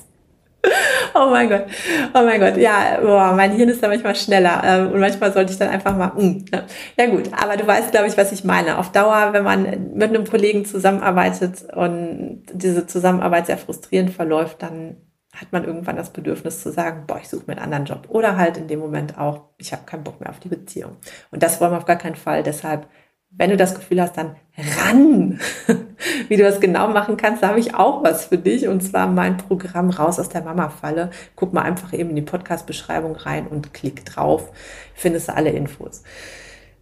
Oh 1.13 1.29
mein 1.29 1.49
Gott, 1.49 1.65
oh 2.13 2.21
mein 2.21 2.39
Gott, 2.39 2.57
ja, 2.57 2.99
boah, 3.01 3.33
mein 3.33 3.51
Hirn 3.51 3.69
ist 3.69 3.81
da 3.81 3.87
manchmal 3.87 4.15
schneller 4.15 4.61
ähm, 4.63 4.91
und 4.91 4.99
manchmal 4.99 5.31
sollte 5.31 5.53
ich 5.53 5.57
dann 5.57 5.69
einfach 5.69 5.95
mal, 5.95 6.11
mm, 6.15 6.45
ja. 6.53 6.63
ja 6.97 7.05
gut, 7.07 7.29
aber 7.31 7.55
du 7.55 7.65
weißt, 7.65 7.91
glaube 7.91 8.07
ich, 8.07 8.17
was 8.17 8.31
ich 8.31 8.43
meine. 8.43 8.77
Auf 8.77 8.91
Dauer, 8.91 9.29
wenn 9.31 9.43
man 9.43 9.93
mit 9.93 10.09
einem 10.09 10.25
Kollegen 10.25 10.65
zusammenarbeitet 10.65 11.63
und 11.73 12.43
diese 12.51 12.85
Zusammenarbeit 12.87 13.47
sehr 13.47 13.57
frustrierend 13.57 14.11
verläuft, 14.11 14.61
dann 14.61 14.97
hat 15.39 15.51
man 15.51 15.63
irgendwann 15.63 15.95
das 15.95 16.11
Bedürfnis 16.11 16.61
zu 16.61 16.71
sagen, 16.71 17.03
boah, 17.07 17.19
ich 17.19 17.29
suche 17.29 17.43
mir 17.47 17.53
einen 17.53 17.63
anderen 17.63 17.85
Job. 17.85 18.07
Oder 18.09 18.35
halt 18.35 18.57
in 18.57 18.67
dem 18.67 18.79
Moment 18.79 19.17
auch, 19.17 19.45
ich 19.57 19.71
habe 19.71 19.85
keinen 19.85 20.03
Bock 20.03 20.19
mehr 20.19 20.29
auf 20.29 20.39
die 20.39 20.49
Beziehung. 20.49 20.97
Und 21.31 21.43
das 21.43 21.61
wollen 21.61 21.71
wir 21.71 21.77
auf 21.77 21.85
gar 21.85 21.95
keinen 21.95 22.15
Fall. 22.15 22.43
Deshalb, 22.43 22.87
wenn 23.31 23.49
du 23.49 23.57
das 23.57 23.73
Gefühl 23.73 24.01
hast, 24.01 24.17
dann 24.17 24.35
ran. 24.57 25.39
Wie 26.27 26.35
du 26.35 26.43
das 26.43 26.59
genau 26.59 26.89
machen 26.89 27.15
kannst, 27.15 27.41
da 27.41 27.49
habe 27.49 27.59
ich 27.59 27.73
auch 27.73 28.03
was 28.03 28.25
für 28.25 28.37
dich. 28.37 28.67
Und 28.67 28.81
zwar 28.81 29.07
mein 29.07 29.37
Programm 29.37 29.91
Raus 29.91 30.19
aus 30.19 30.29
der 30.29 30.43
Mama-Falle. 30.43 31.11
Guck 31.35 31.53
mal 31.53 31.61
einfach 31.61 31.93
eben 31.93 32.09
in 32.09 32.17
die 32.17 32.21
Podcast-Beschreibung 32.21 33.15
rein 33.15 33.47
und 33.47 33.73
klick 33.73 34.05
drauf. 34.05 34.51
Findest 34.93 35.29
du 35.29 35.35
alle 35.35 35.51
Infos. 35.51 36.03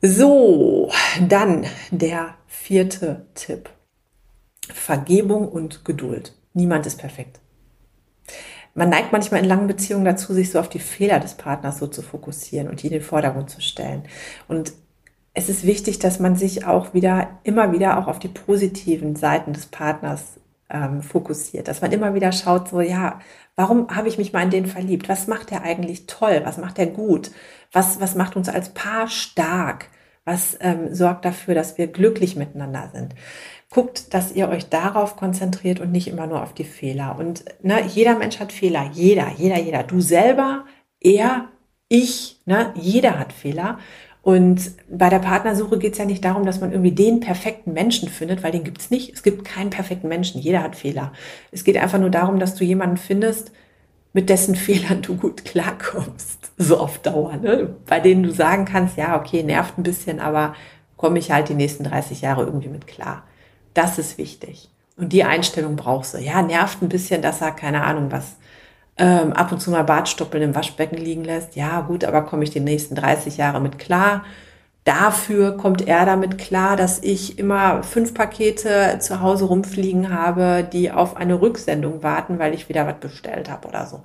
So, 0.02 0.91
dann 1.28 1.65
der 1.91 2.36
vierte 2.48 3.28
Tipp. 3.36 3.70
Vergebung 4.74 5.48
und 5.48 5.86
Geduld. 5.86 6.34
Niemand 6.54 6.88
ist 6.88 6.98
perfekt 6.98 7.39
man 8.78 8.90
neigt 8.90 9.12
manchmal 9.12 9.42
in 9.42 9.48
langen 9.48 9.68
Beziehungen 9.68 10.06
dazu, 10.06 10.34
sich 10.34 10.52
so 10.52 10.60
auf 10.60 10.70
die 10.70 10.80
Fehler 10.80 11.20
des 11.20 11.34
Partners 11.34 11.80
so 11.80 11.88
zu 11.88 12.04
fokussieren 12.04 12.70
und 12.70 12.84
die 12.84 12.88
in 12.88 12.94
den 12.94 13.02
Vordergrund 13.02 13.50
zu 13.50 13.60
stellen. 13.60 14.04
Und 14.48 14.72
es 15.34 15.50
ist 15.50 15.66
wichtig, 15.66 16.00
dass 16.00 16.20
man 16.20 16.36
sich 16.36 16.66
auch 16.66 16.94
wieder, 16.94 17.40
immer 17.44 17.72
wieder 17.72 17.98
auch 17.98 18.08
auf 18.08 18.20
die 18.20 18.28
positiven 18.28 19.16
Seiten 19.16 19.54
des 19.54 19.66
Partners 19.66 20.40
ähm, 20.70 21.02
fokussiert, 21.02 21.68
dass 21.68 21.82
man 21.82 21.92
immer 21.92 22.13
wieder 22.13 22.32
schaut, 22.32 22.70
so, 22.70 22.80
ja, 22.82 23.20
warum 23.56 23.90
habe 23.96 24.10
ich 24.10 24.20
mich 24.20 24.32
mal 24.32 24.44
in 24.44 24.52
den 24.52 24.68
verliebt? 24.68 25.10
Was 25.10 25.28
macht 25.28 25.52
er 25.52 25.63
eigentlich 25.63 26.06
toll? 26.06 26.42
Was 26.44 26.58
macht 26.58 26.78
er 26.78 26.88
gut? 26.88 27.32
Was, 27.72 28.00
was 28.00 28.13
macht 28.16 28.36
uns 28.36 28.48
als 28.48 28.70
Paar 28.70 29.08
stark? 29.08 29.90
Was 30.24 30.58
ähm, 30.60 30.94
sorgt 30.94 31.26
dafür, 31.26 31.56
dass 31.56 31.78
wir 31.80 31.88
glücklich 31.88 32.36
miteinander 32.36 32.90
sind? 32.94 33.16
Guckt, 33.78 34.12
dass 34.16 34.32
ihr 34.32 34.50
euch 34.50 34.70
darauf 34.70 35.18
konzentriert 35.18 35.80
und 35.80 35.92
nicht 35.92 36.08
immer 36.08 36.26
nur 36.26 36.42
auf 36.42 36.52
die 36.52 36.63
Fehler. 36.63 37.16
Und 37.20 37.46
ne, 37.62 37.86
jeder 37.86 38.18
Mensch 38.18 38.40
hat 38.40 38.52
Fehler. 38.52 38.90
Jeder, 38.92 39.28
jeder, 39.38 39.60
jeder. 39.60 39.84
Du 39.84 40.02
selber, 40.02 40.66
er, 41.00 41.50
ich, 41.88 42.42
ne, 42.48 42.74
jeder 42.74 43.20
hat 43.20 43.32
Fehler. 43.32 43.78
Und 44.24 44.72
bei 44.90 45.10
der 45.10 45.20
Partnersuche 45.20 45.78
geht 45.78 45.92
es 45.92 46.00
ja 46.00 46.06
nicht 46.06 46.26
darum, 46.26 46.44
dass 46.44 46.60
man 46.60 46.72
irgendwie 46.72 46.92
den 46.92 47.20
perfekten 47.20 47.72
Menschen 47.74 48.10
findet, 48.10 48.42
weil 48.42 48.52
den 48.52 48.63
gibt 48.63 48.82
es 48.82 48.90
nicht. 48.90 49.13
Es 49.13 49.22
gibt 49.22 49.46
keinen 49.46 49.70
perfekten 49.70 50.08
Menschen. 50.08 50.42
Jeder 50.42 50.63
hat 50.63 50.76
Fehler. 50.76 51.13
Es 51.52 51.63
geht 51.63 51.78
einfach 51.78 52.00
nur 52.00 52.10
darum, 52.10 52.40
dass 52.40 52.56
du 52.56 52.63
jemanden 52.63 52.98
findest, 52.98 53.52
mit 54.12 54.28
dessen 54.28 54.56
Fehlern 54.66 55.04
du 55.04 55.18
gut 55.18 55.46
klarkommst. 55.46 56.52
So 56.58 56.80
auf 56.80 56.98
Dauer. 56.98 57.38
Ne? 57.38 57.76
Bei 57.86 58.00
denen 58.00 58.24
du 58.24 58.32
sagen 58.32 58.66
kannst, 58.66 58.98
ja, 58.98 59.20
okay, 59.20 59.44
nervt 59.44 59.78
ein 59.78 59.84
bisschen, 59.84 60.20
aber 60.20 60.56
komme 60.96 61.20
ich 61.20 61.30
halt 61.30 61.50
die 61.50 61.54
nächsten 61.54 61.84
30 61.84 62.22
Jahre 62.22 62.42
irgendwie 62.42 62.70
mit 62.70 62.88
klar. 62.88 63.27
Das 63.78 64.00
ist 64.00 64.18
wichtig. 64.18 64.70
Und 64.96 65.13
die 65.13 65.24
Einstellung 65.24 65.76
brauchst 65.76 66.16
du. 66.16 66.18
Ja, 66.18 66.42
nervt 66.42 66.82
ein 66.82 66.90
bisschen, 66.90 67.22
dass 67.22 67.42
er, 67.42 67.52
keine 67.52 67.84
Ahnung, 67.84 68.12
was 68.12 68.38
ähm, 68.98 69.34
ab 69.34 69.52
und 69.52 69.62
zu 69.62 69.70
mal 69.70 69.84
Bartstoppeln 69.84 70.42
im 70.42 70.56
Waschbecken 70.56 70.98
liegen 70.98 71.24
lässt. 71.24 71.56
Ja, 71.56 71.82
gut, 71.82 72.04
aber 72.04 72.24
komme 72.24 72.44
ich 72.44 72.50
die 72.50 72.60
nächsten 72.60 72.96
30 72.96 73.38
Jahre 73.38 73.62
mit 73.62 73.78
klar? 73.78 74.26
Dafür 74.88 75.58
kommt 75.58 75.86
er 75.86 76.06
damit 76.06 76.38
klar, 76.38 76.78
dass 76.78 77.04
ich 77.04 77.38
immer 77.38 77.84
fünf 77.84 78.13
Pakete 78.13 79.00
zu 79.00 79.19
Hause 79.19 79.43
rumfliegen 79.43 80.13
habe, 80.13 80.63
die 80.63 80.91
auf 80.91 81.17
eine 81.17 81.41
Rücksendung 81.41 82.04
warten, 82.04 82.39
weil 82.39 82.54
ich 82.54 82.69
wieder 82.69 82.88
was 82.88 82.95
bestellt 83.02 83.52
habe 83.52 83.67
oder 83.67 83.86
so. 83.86 84.02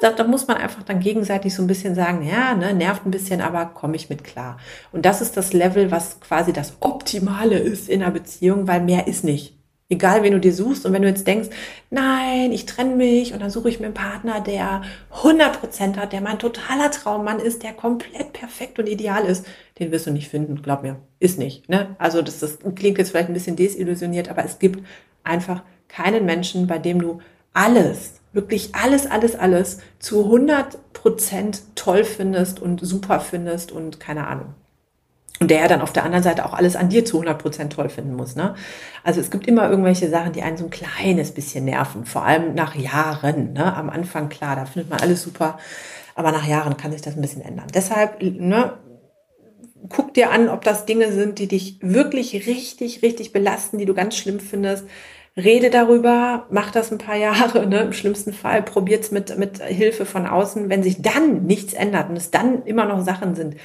Da, 0.00 0.12
da, 0.12 0.22
muss 0.22 0.46
man 0.46 0.58
einfach 0.58 0.84
dann 0.84 1.00
gegenseitig 1.00 1.52
so 1.52 1.60
ein 1.60 1.66
bisschen 1.66 1.96
sagen, 1.96 2.24
ja, 2.24 2.54
ne, 2.54 2.72
nervt 2.72 3.04
ein 3.04 3.10
bisschen, 3.10 3.40
aber 3.40 3.66
komme 3.66 3.96
ich 3.96 4.10
mit 4.10 4.22
klar. 4.22 4.58
Und 4.92 5.06
das 5.06 5.22
ist 5.22 5.36
das 5.36 5.52
Level, 5.52 5.90
was 5.90 6.20
quasi 6.20 6.52
das 6.52 6.74
Optimale 6.78 7.58
ist 7.58 7.88
in 7.88 8.00
einer 8.00 8.12
Beziehung, 8.12 8.68
weil 8.68 8.80
mehr 8.80 9.08
ist 9.08 9.24
nicht. 9.24 9.61
Egal, 9.92 10.22
wen 10.22 10.32
du 10.32 10.40
dir 10.40 10.54
suchst. 10.54 10.86
Und 10.86 10.94
wenn 10.94 11.02
du 11.02 11.08
jetzt 11.08 11.26
denkst, 11.26 11.50
nein, 11.90 12.50
ich 12.50 12.64
trenne 12.64 12.96
mich 12.96 13.34
und 13.34 13.42
dann 13.42 13.50
suche 13.50 13.68
ich 13.68 13.78
mir 13.78 13.86
einen 13.86 13.94
Partner, 13.94 14.40
der 14.40 14.80
100% 15.22 15.96
hat, 15.96 16.14
der 16.14 16.22
mein 16.22 16.38
totaler 16.38 16.90
Traummann 16.90 17.38
ist, 17.38 17.62
der 17.62 17.74
komplett 17.74 18.32
perfekt 18.32 18.78
und 18.78 18.88
ideal 18.88 19.26
ist, 19.26 19.44
den 19.78 19.92
wirst 19.92 20.06
du 20.06 20.10
nicht 20.10 20.30
finden, 20.30 20.62
glaub 20.62 20.82
mir. 20.82 20.96
Ist 21.18 21.38
nicht. 21.38 21.68
Ne? 21.68 21.94
Also 21.98 22.22
das, 22.22 22.38
das 22.38 22.58
klingt 22.74 22.96
jetzt 22.96 23.10
vielleicht 23.10 23.28
ein 23.28 23.34
bisschen 23.34 23.54
desillusioniert, 23.54 24.30
aber 24.30 24.46
es 24.46 24.58
gibt 24.58 24.82
einfach 25.24 25.62
keinen 25.88 26.24
Menschen, 26.24 26.66
bei 26.66 26.78
dem 26.78 27.02
du 27.02 27.20
alles, 27.52 28.14
wirklich 28.32 28.74
alles, 28.74 29.06
alles, 29.06 29.36
alles 29.36 29.76
zu 29.98 30.24
100% 30.24 31.60
toll 31.74 32.04
findest 32.04 32.60
und 32.60 32.80
super 32.80 33.20
findest 33.20 33.72
und 33.72 34.00
keine 34.00 34.26
Ahnung. 34.26 34.54
Und 35.42 35.50
der 35.50 35.58
ja 35.58 35.66
dann 35.66 35.80
auf 35.80 35.92
der 35.92 36.04
anderen 36.04 36.22
Seite 36.22 36.46
auch 36.46 36.52
alles 36.52 36.76
an 36.76 36.88
dir 36.88 37.04
zu 37.04 37.20
100% 37.20 37.70
toll 37.70 37.88
finden 37.88 38.14
muss. 38.14 38.36
Ne? 38.36 38.54
Also 39.02 39.20
es 39.20 39.28
gibt 39.28 39.48
immer 39.48 39.68
irgendwelche 39.68 40.08
Sachen, 40.08 40.32
die 40.32 40.42
einen 40.42 40.56
so 40.56 40.66
ein 40.66 40.70
kleines 40.70 41.32
bisschen 41.32 41.64
nerven, 41.64 42.04
vor 42.06 42.24
allem 42.24 42.54
nach 42.54 42.76
Jahren. 42.76 43.52
Ne? 43.52 43.74
Am 43.74 43.90
Anfang, 43.90 44.28
klar, 44.28 44.54
da 44.54 44.66
findet 44.66 44.88
man 44.88 45.00
alles 45.00 45.20
super, 45.20 45.58
aber 46.14 46.30
nach 46.30 46.46
Jahren 46.46 46.76
kann 46.76 46.92
sich 46.92 47.02
das 47.02 47.16
ein 47.16 47.20
bisschen 47.20 47.42
ändern. 47.42 47.66
Deshalb 47.74 48.22
ne, 48.22 48.74
guck 49.88 50.14
dir 50.14 50.30
an, 50.30 50.48
ob 50.48 50.62
das 50.62 50.86
Dinge 50.86 51.10
sind, 51.10 51.40
die 51.40 51.48
dich 51.48 51.78
wirklich 51.80 52.46
richtig, 52.46 53.02
richtig 53.02 53.32
belasten, 53.32 53.78
die 53.78 53.84
du 53.84 53.94
ganz 53.94 54.16
schlimm 54.16 54.38
findest. 54.38 54.86
Rede 55.36 55.70
darüber, 55.70 56.46
mach 56.50 56.70
das 56.70 56.92
ein 56.92 56.98
paar 56.98 57.16
Jahre, 57.16 57.66
ne? 57.66 57.80
im 57.80 57.92
schlimmsten 57.92 58.32
Fall 58.32 58.62
probiert's 58.62 59.10
mit, 59.10 59.36
mit 59.38 59.60
Hilfe 59.60 60.06
von 60.06 60.24
außen. 60.24 60.68
Wenn 60.68 60.84
sich 60.84 61.02
dann 61.02 61.46
nichts 61.46 61.72
ändert 61.72 62.10
und 62.10 62.16
es 62.16 62.30
dann 62.30 62.64
immer 62.64 62.84
noch 62.84 63.04
Sachen 63.04 63.34
sind, 63.34 63.56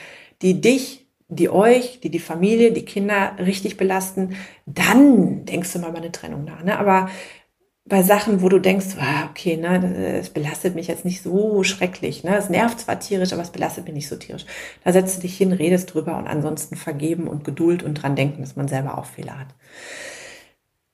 die 0.41 0.59
dich 0.59 1.06
die 1.29 1.49
euch, 1.49 1.99
die 1.99 2.09
die 2.09 2.19
Familie, 2.19 2.71
die 2.71 2.85
Kinder 2.85 3.33
richtig 3.37 3.77
belasten, 3.77 4.35
dann 4.65 5.45
denkst 5.45 5.73
du 5.73 5.79
mal 5.79 5.89
über 5.89 5.97
eine 5.97 6.11
Trennung 6.11 6.45
nach. 6.45 6.63
Ne? 6.63 6.79
Aber 6.79 7.09
bei 7.87 8.03
Sachen, 8.03 8.41
wo 8.41 8.49
du 8.49 8.59
denkst, 8.59 8.95
okay, 9.29 9.57
ne, 9.57 10.19
es 10.19 10.29
belastet 10.29 10.75
mich 10.75 10.87
jetzt 10.87 11.05
nicht 11.05 11.21
so 11.21 11.63
schrecklich, 11.63 12.23
ne, 12.23 12.35
es 12.37 12.49
nervt 12.49 12.81
zwar 12.81 12.99
tierisch, 12.99 13.31
aber 13.31 13.41
es 13.41 13.51
belastet 13.51 13.85
mich 13.85 13.93
nicht 13.93 14.09
so 14.09 14.17
tierisch. 14.17 14.45
Da 14.83 14.91
setzt 14.91 15.17
du 15.17 15.21
dich 15.21 15.37
hin, 15.37 15.53
redest 15.53 15.93
drüber 15.93 16.17
und 16.17 16.27
ansonsten 16.27 16.75
vergeben 16.75 17.27
und 17.27 17.43
Geduld 17.43 17.83
und 17.83 17.95
dran 17.95 18.15
denken, 18.15 18.41
dass 18.41 18.55
man 18.55 18.67
selber 18.67 18.97
auch 18.97 19.05
Fehler 19.05 19.39
hat. 19.39 19.47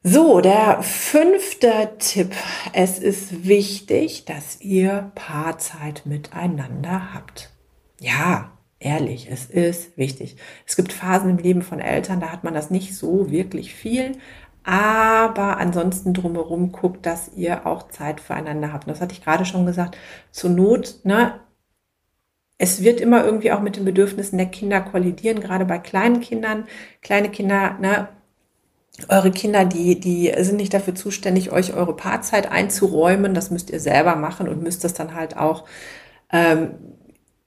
So, 0.03 0.41
der 0.41 0.83
fünfte 0.83 1.91
Tipp. 1.97 2.35
Es 2.73 2.99
ist 2.99 3.47
wichtig, 3.47 4.25
dass 4.25 4.59
ihr 4.61 5.11
Paarzeit 5.15 6.05
miteinander 6.05 7.13
habt. 7.13 7.51
Ja, 7.99 8.52
ehrlich, 8.83 9.27
es 9.31 9.45
ist 9.45 9.97
wichtig. 9.97 10.37
Es 10.65 10.75
gibt 10.75 10.93
Phasen 10.93 11.29
im 11.29 11.37
Leben 11.37 11.61
von 11.61 11.79
Eltern, 11.79 12.19
da 12.19 12.31
hat 12.31 12.43
man 12.43 12.53
das 12.53 12.69
nicht 12.69 12.95
so 12.95 13.31
wirklich 13.31 13.73
viel, 13.73 14.13
aber 14.63 15.57
ansonsten 15.57 16.13
drumherum 16.13 16.71
guckt, 16.71 17.05
dass 17.05 17.31
ihr 17.35 17.65
auch 17.67 17.89
Zeit 17.89 18.21
füreinander 18.21 18.71
habt. 18.71 18.87
das 18.89 19.01
hatte 19.01 19.13
ich 19.13 19.23
gerade 19.23 19.45
schon 19.45 19.65
gesagt. 19.65 19.97
Zur 20.31 20.51
Not, 20.51 20.99
ne, 21.03 21.39
es 22.57 22.81
wird 22.83 23.01
immer 23.01 23.25
irgendwie 23.25 23.51
auch 23.51 23.61
mit 23.61 23.75
den 23.75 23.85
Bedürfnissen 23.85 24.37
der 24.37 24.47
Kinder 24.47 24.79
kollidieren, 24.81 25.41
gerade 25.41 25.65
bei 25.65 25.79
kleinen 25.79 26.21
Kindern. 26.21 26.65
Kleine 27.01 27.29
Kinder, 27.29 27.77
ne, 27.79 28.07
eure 29.09 29.31
Kinder, 29.31 29.65
die, 29.65 29.99
die 29.99 30.33
sind 30.39 30.57
nicht 30.57 30.73
dafür 30.73 30.95
zuständig, 30.95 31.51
euch 31.51 31.73
eure 31.73 31.95
Paarzeit 31.95 32.51
einzuräumen. 32.51 33.33
Das 33.33 33.51
müsst 33.51 33.69
ihr 33.69 33.79
selber 33.79 34.15
machen 34.15 34.47
und 34.47 34.61
müsst 34.63 34.83
das 34.83 34.93
dann 34.93 35.15
halt 35.15 35.35
auch 35.35 35.65
ähm, 36.31 36.75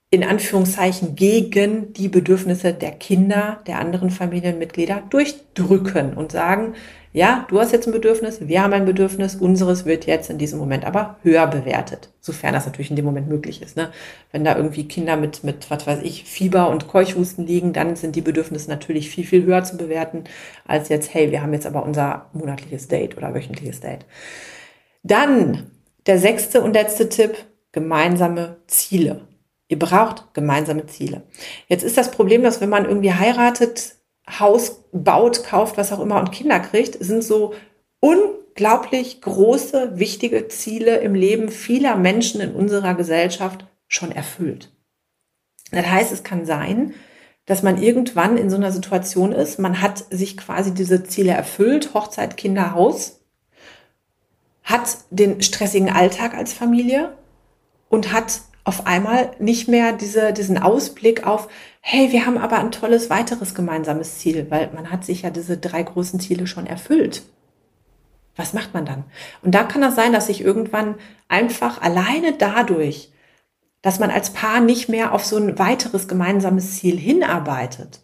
in 0.09 0.23
Anführungszeichen 0.23 1.15
gegen 1.15 1.91
die 1.91 2.07
Bedürfnisse 2.07 2.73
der 2.73 2.91
Kinder, 2.91 3.59
der 3.67 3.79
anderen 3.79 4.09
Familienmitglieder 4.09 5.03
durchdrücken 5.09 6.13
und 6.13 6.31
sagen, 6.31 6.75
ja, 7.11 7.45
du 7.49 7.59
hast 7.59 7.73
jetzt 7.73 7.87
ein 7.87 7.93
Bedürfnis, 7.93 8.47
wir 8.47 8.61
haben 8.61 8.73
ein 8.73 8.85
Bedürfnis, 8.85 9.35
unseres 9.35 9.85
wird 9.85 10.05
jetzt 10.05 10.29
in 10.29 10.37
diesem 10.37 10.59
Moment 10.59 10.85
aber 10.85 11.17
höher 11.23 11.47
bewertet, 11.47 12.09
sofern 12.21 12.53
das 12.53 12.65
natürlich 12.65 12.89
in 12.89 12.95
dem 12.95 13.05
Moment 13.05 13.27
möglich 13.27 13.61
ist. 13.61 13.75
Ne? 13.75 13.91
Wenn 14.31 14.45
da 14.45 14.55
irgendwie 14.55 14.87
Kinder 14.87 15.17
mit, 15.17 15.43
mit, 15.43 15.69
was 15.69 15.85
weiß 15.87 15.99
ich, 16.03 16.23
Fieber 16.23 16.69
und 16.69 16.87
Keuchhusten 16.87 17.45
liegen, 17.45 17.73
dann 17.73 17.97
sind 17.97 18.15
die 18.15 18.21
Bedürfnisse 18.21 18.69
natürlich 18.69 19.09
viel, 19.09 19.25
viel 19.25 19.43
höher 19.43 19.63
zu 19.63 19.77
bewerten, 19.77 20.23
als 20.65 20.87
jetzt, 20.87 21.13
hey, 21.13 21.31
wir 21.31 21.41
haben 21.41 21.53
jetzt 21.53 21.65
aber 21.65 21.83
unser 21.83 22.29
monatliches 22.33 22.87
Date 22.87 23.17
oder 23.17 23.33
wöchentliches 23.33 23.81
Date. 23.81 24.05
Dann 25.03 25.71
der 26.05 26.19
sechste 26.19 26.61
und 26.61 26.73
letzte 26.73 27.09
Tipp, 27.09 27.35
gemeinsame 27.71 28.57
Ziele. 28.67 29.27
Ihr 29.67 29.79
braucht 29.79 30.33
gemeinsame 30.33 30.85
Ziele. 30.85 31.23
Jetzt 31.67 31.83
ist 31.83 31.97
das 31.97 32.11
Problem, 32.11 32.43
dass 32.43 32.61
wenn 32.61 32.69
man 32.69 32.85
irgendwie 32.85 33.13
heiratet, 33.13 33.95
Haus 34.39 34.83
baut, 34.91 35.43
kauft, 35.43 35.77
was 35.77 35.91
auch 35.91 35.99
immer 35.99 36.19
und 36.19 36.31
Kinder 36.31 36.59
kriegt, 36.59 37.01
sind 37.03 37.23
so 37.23 37.53
unglaublich 37.99 39.21
große, 39.21 39.99
wichtige 39.99 40.47
Ziele 40.47 40.97
im 40.97 41.15
Leben 41.15 41.49
vieler 41.49 41.95
Menschen 41.95 42.41
in 42.41 42.53
unserer 42.53 42.93
Gesellschaft 42.93 43.65
schon 43.87 44.11
erfüllt. 44.11 44.71
Das 45.71 45.85
heißt, 45.85 46.11
es 46.11 46.23
kann 46.23 46.45
sein, 46.45 46.93
dass 47.45 47.63
man 47.63 47.81
irgendwann 47.81 48.37
in 48.37 48.49
so 48.49 48.57
einer 48.57 48.71
Situation 48.71 49.31
ist, 49.31 49.57
man 49.57 49.81
hat 49.81 50.03
sich 50.09 50.37
quasi 50.37 50.73
diese 50.73 51.03
Ziele 51.03 51.31
erfüllt, 51.31 51.93
Hochzeit, 51.93 52.35
Kinder, 52.35 52.73
Haus, 52.73 53.21
hat 54.63 54.97
den 55.09 55.41
stressigen 55.41 55.89
Alltag 55.89 56.33
als 56.33 56.51
Familie 56.51 57.17
und 57.87 58.11
hat 58.11 58.41
auf 58.67 58.85
einmal 58.85 59.31
nicht 59.39 59.69
mehr 59.69 59.93
diese, 59.93 60.33
diesen 60.33 60.57
Ausblick 60.57 61.25
auf, 61.25 61.47
hey, 61.79 62.11
wir 62.11 62.25
haben 62.25 62.37
aber 62.37 62.59
ein 62.59 62.71
tolles 62.71 63.09
weiteres 63.09 63.55
gemeinsames 63.55 64.19
Ziel, 64.19 64.47
weil 64.49 64.69
man 64.75 64.91
hat 64.91 65.05
sich 65.05 65.21
ja 65.21 65.29
diese 65.29 65.55
drei 65.57 65.81
großen 65.83 66.19
Ziele 66.19 66.47
schon 66.47 66.67
erfüllt. 66.67 67.21
Was 68.35 68.51
macht 68.51 68.73
man 68.73 68.85
dann? 68.85 69.05
Und 69.41 69.55
da 69.55 69.63
kann 69.63 69.79
das 69.79 69.95
sein, 69.95 70.11
dass 70.11 70.27
sich 70.27 70.41
irgendwann 70.41 70.95
einfach 71.29 71.81
alleine 71.81 72.33
dadurch, 72.33 73.13
dass 73.81 73.99
man 73.99 74.11
als 74.11 74.31
Paar 74.31 74.59
nicht 74.59 74.89
mehr 74.89 75.13
auf 75.13 75.23
so 75.23 75.37
ein 75.37 75.57
weiteres 75.57 76.09
gemeinsames 76.09 76.77
Ziel 76.77 76.97
hinarbeitet, 76.97 78.01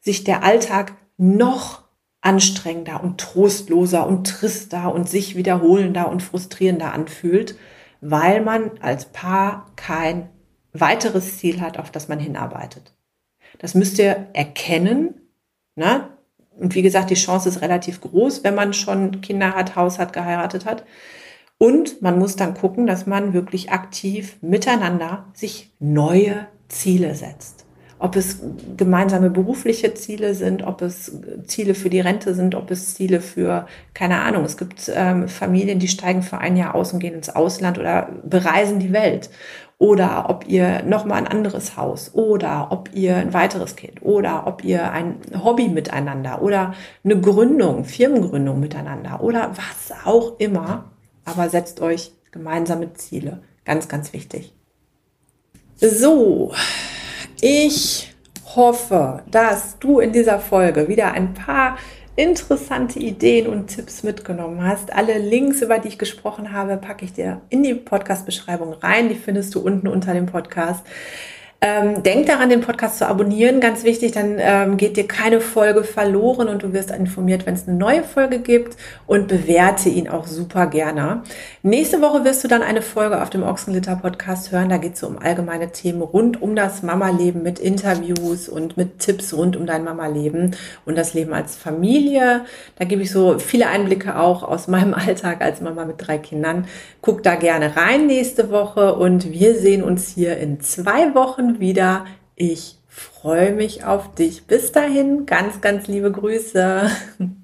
sich 0.00 0.24
der 0.24 0.42
Alltag 0.42 0.94
noch 1.18 1.84
anstrengender 2.20 3.00
und 3.00 3.20
trostloser 3.20 4.08
und 4.08 4.26
trister 4.26 4.92
und 4.92 5.08
sich 5.08 5.36
wiederholender 5.36 6.10
und 6.10 6.20
frustrierender 6.20 6.92
anfühlt 6.92 7.54
weil 8.00 8.42
man 8.42 8.70
als 8.80 9.06
Paar 9.06 9.70
kein 9.76 10.28
weiteres 10.72 11.38
Ziel 11.38 11.60
hat, 11.60 11.78
auf 11.78 11.90
das 11.90 12.08
man 12.08 12.18
hinarbeitet. 12.18 12.94
Das 13.58 13.74
müsst 13.74 13.98
ihr 13.98 14.28
erkennen. 14.32 15.14
Ne? 15.74 16.08
Und 16.58 16.74
wie 16.74 16.82
gesagt, 16.82 17.10
die 17.10 17.14
Chance 17.14 17.48
ist 17.48 17.62
relativ 17.62 18.00
groß, 18.00 18.44
wenn 18.44 18.54
man 18.54 18.72
schon 18.72 19.20
Kinder 19.20 19.54
hat, 19.54 19.76
Haus 19.76 19.98
hat, 19.98 20.12
geheiratet 20.12 20.64
hat. 20.64 20.84
Und 21.58 22.00
man 22.00 22.18
muss 22.18 22.36
dann 22.36 22.54
gucken, 22.54 22.86
dass 22.86 23.06
man 23.06 23.32
wirklich 23.32 23.70
aktiv 23.70 24.36
miteinander 24.40 25.26
sich 25.34 25.72
neue 25.78 26.46
Ziele 26.68 27.14
setzt 27.14 27.66
ob 28.00 28.16
es 28.16 28.40
gemeinsame 28.78 29.28
berufliche 29.28 29.92
Ziele 29.92 30.34
sind, 30.34 30.62
ob 30.62 30.80
es 30.80 31.12
Ziele 31.46 31.74
für 31.74 31.90
die 31.90 32.00
Rente 32.00 32.34
sind, 32.34 32.54
ob 32.54 32.70
es 32.70 32.94
Ziele 32.94 33.20
für, 33.20 33.66
keine 33.92 34.22
Ahnung, 34.22 34.44
es 34.44 34.56
gibt 34.56 34.90
ähm, 34.94 35.28
Familien, 35.28 35.78
die 35.78 35.86
steigen 35.86 36.22
für 36.22 36.38
ein 36.38 36.56
Jahr 36.56 36.74
aus 36.74 36.94
und 36.94 37.00
gehen 37.00 37.14
ins 37.14 37.28
Ausland 37.28 37.78
oder 37.78 38.08
bereisen 38.24 38.78
die 38.78 38.92
Welt. 38.92 39.30
Oder 39.76 40.28
ob 40.28 40.46
ihr 40.46 40.82
nochmal 40.82 41.18
ein 41.18 41.26
anderes 41.26 41.76
Haus 41.76 42.14
oder 42.14 42.68
ob 42.70 42.90
ihr 42.92 43.16
ein 43.16 43.32
weiteres 43.32 43.76
Kind 43.76 44.02
oder 44.02 44.46
ob 44.46 44.62
ihr 44.62 44.90
ein 44.92 45.16
Hobby 45.42 45.68
miteinander 45.68 46.42
oder 46.42 46.74
eine 47.02 47.18
Gründung, 47.18 47.84
Firmengründung 47.84 48.60
miteinander 48.60 49.22
oder 49.22 49.52
was 49.52 49.96
auch 50.04 50.38
immer. 50.38 50.90
Aber 51.24 51.48
setzt 51.48 51.80
euch 51.80 52.12
gemeinsame 52.30 52.92
Ziele. 52.94 53.40
Ganz, 53.64 53.88
ganz 53.88 54.12
wichtig. 54.12 54.54
So, 55.76 56.52
ich 57.42 58.14
hoffe, 58.54 59.22
dass 59.30 59.78
du 59.78 60.00
in 60.00 60.12
dieser 60.12 60.40
Folge 60.40 60.88
wieder 60.88 61.12
ein 61.12 61.34
paar 61.34 61.78
interessante 62.16 62.98
Ideen 62.98 63.46
und 63.46 63.68
Tipps 63.68 64.02
mitgenommen 64.02 64.62
hast. 64.62 64.92
Alle 64.92 65.18
Links, 65.18 65.62
über 65.62 65.78
die 65.78 65.88
ich 65.88 65.98
gesprochen 65.98 66.52
habe, 66.52 66.76
packe 66.76 67.04
ich 67.04 67.12
dir 67.12 67.40
in 67.48 67.62
die 67.62 67.74
Podcast-Beschreibung 67.74 68.74
rein. 68.74 69.08
Die 69.08 69.14
findest 69.14 69.54
du 69.54 69.60
unten 69.60 69.88
unter 69.88 70.12
dem 70.12 70.26
Podcast. 70.26 70.84
Ähm, 71.62 72.02
denk 72.02 72.24
daran, 72.24 72.48
den 72.48 72.62
Podcast 72.62 72.96
zu 72.96 73.06
abonnieren, 73.06 73.60
ganz 73.60 73.84
wichtig, 73.84 74.12
dann 74.12 74.36
ähm, 74.38 74.78
geht 74.78 74.96
dir 74.96 75.06
keine 75.06 75.42
Folge 75.42 75.84
verloren 75.84 76.48
und 76.48 76.62
du 76.62 76.72
wirst 76.72 76.90
informiert, 76.90 77.44
wenn 77.44 77.52
es 77.52 77.68
eine 77.68 77.76
neue 77.76 78.02
Folge 78.02 78.38
gibt 78.38 78.78
und 79.06 79.28
bewerte 79.28 79.90
ihn 79.90 80.08
auch 80.08 80.26
super 80.26 80.66
gerne. 80.68 81.22
Nächste 81.62 82.00
Woche 82.00 82.24
wirst 82.24 82.42
du 82.42 82.48
dann 82.48 82.62
eine 82.62 82.80
Folge 82.80 83.20
auf 83.20 83.28
dem 83.28 83.42
Ochsenlitter 83.42 83.96
Podcast 83.96 84.52
hören. 84.52 84.70
Da 84.70 84.78
geht 84.78 84.94
es 84.94 85.00
so 85.00 85.06
um 85.06 85.18
allgemeine 85.18 85.70
Themen 85.70 86.00
rund 86.00 86.40
um 86.40 86.56
das 86.56 86.82
Mama-Leben 86.82 87.42
mit 87.42 87.58
Interviews 87.58 88.48
und 88.48 88.78
mit 88.78 88.98
Tipps 88.98 89.34
rund 89.34 89.54
um 89.54 89.66
dein 89.66 89.84
Mama-Leben 89.84 90.56
und 90.86 90.96
das 90.96 91.12
Leben 91.12 91.34
als 91.34 91.56
Familie. 91.56 92.46
Da 92.76 92.86
gebe 92.86 93.02
ich 93.02 93.10
so 93.10 93.38
viele 93.38 93.66
Einblicke 93.66 94.18
auch 94.18 94.44
aus 94.44 94.66
meinem 94.68 94.94
Alltag 94.94 95.42
als 95.42 95.60
Mama 95.60 95.84
mit 95.84 95.96
drei 95.98 96.16
Kindern. 96.16 96.66
Guck 97.02 97.22
da 97.22 97.34
gerne 97.34 97.76
rein 97.76 98.06
nächste 98.06 98.50
Woche 98.50 98.94
und 98.94 99.30
wir 99.30 99.56
sehen 99.56 99.82
uns 99.82 100.08
hier 100.08 100.38
in 100.38 100.60
zwei 100.60 101.14
Wieder. 101.58 102.06
Ich 102.36 102.78
freue 102.86 103.52
mich 103.52 103.84
auf 103.84 104.14
dich. 104.14 104.46
Bis 104.46 104.70
dahin, 104.72 105.26
ganz, 105.26 105.60
ganz 105.60 105.88
liebe 105.88 106.12
Grüße. 106.12 106.90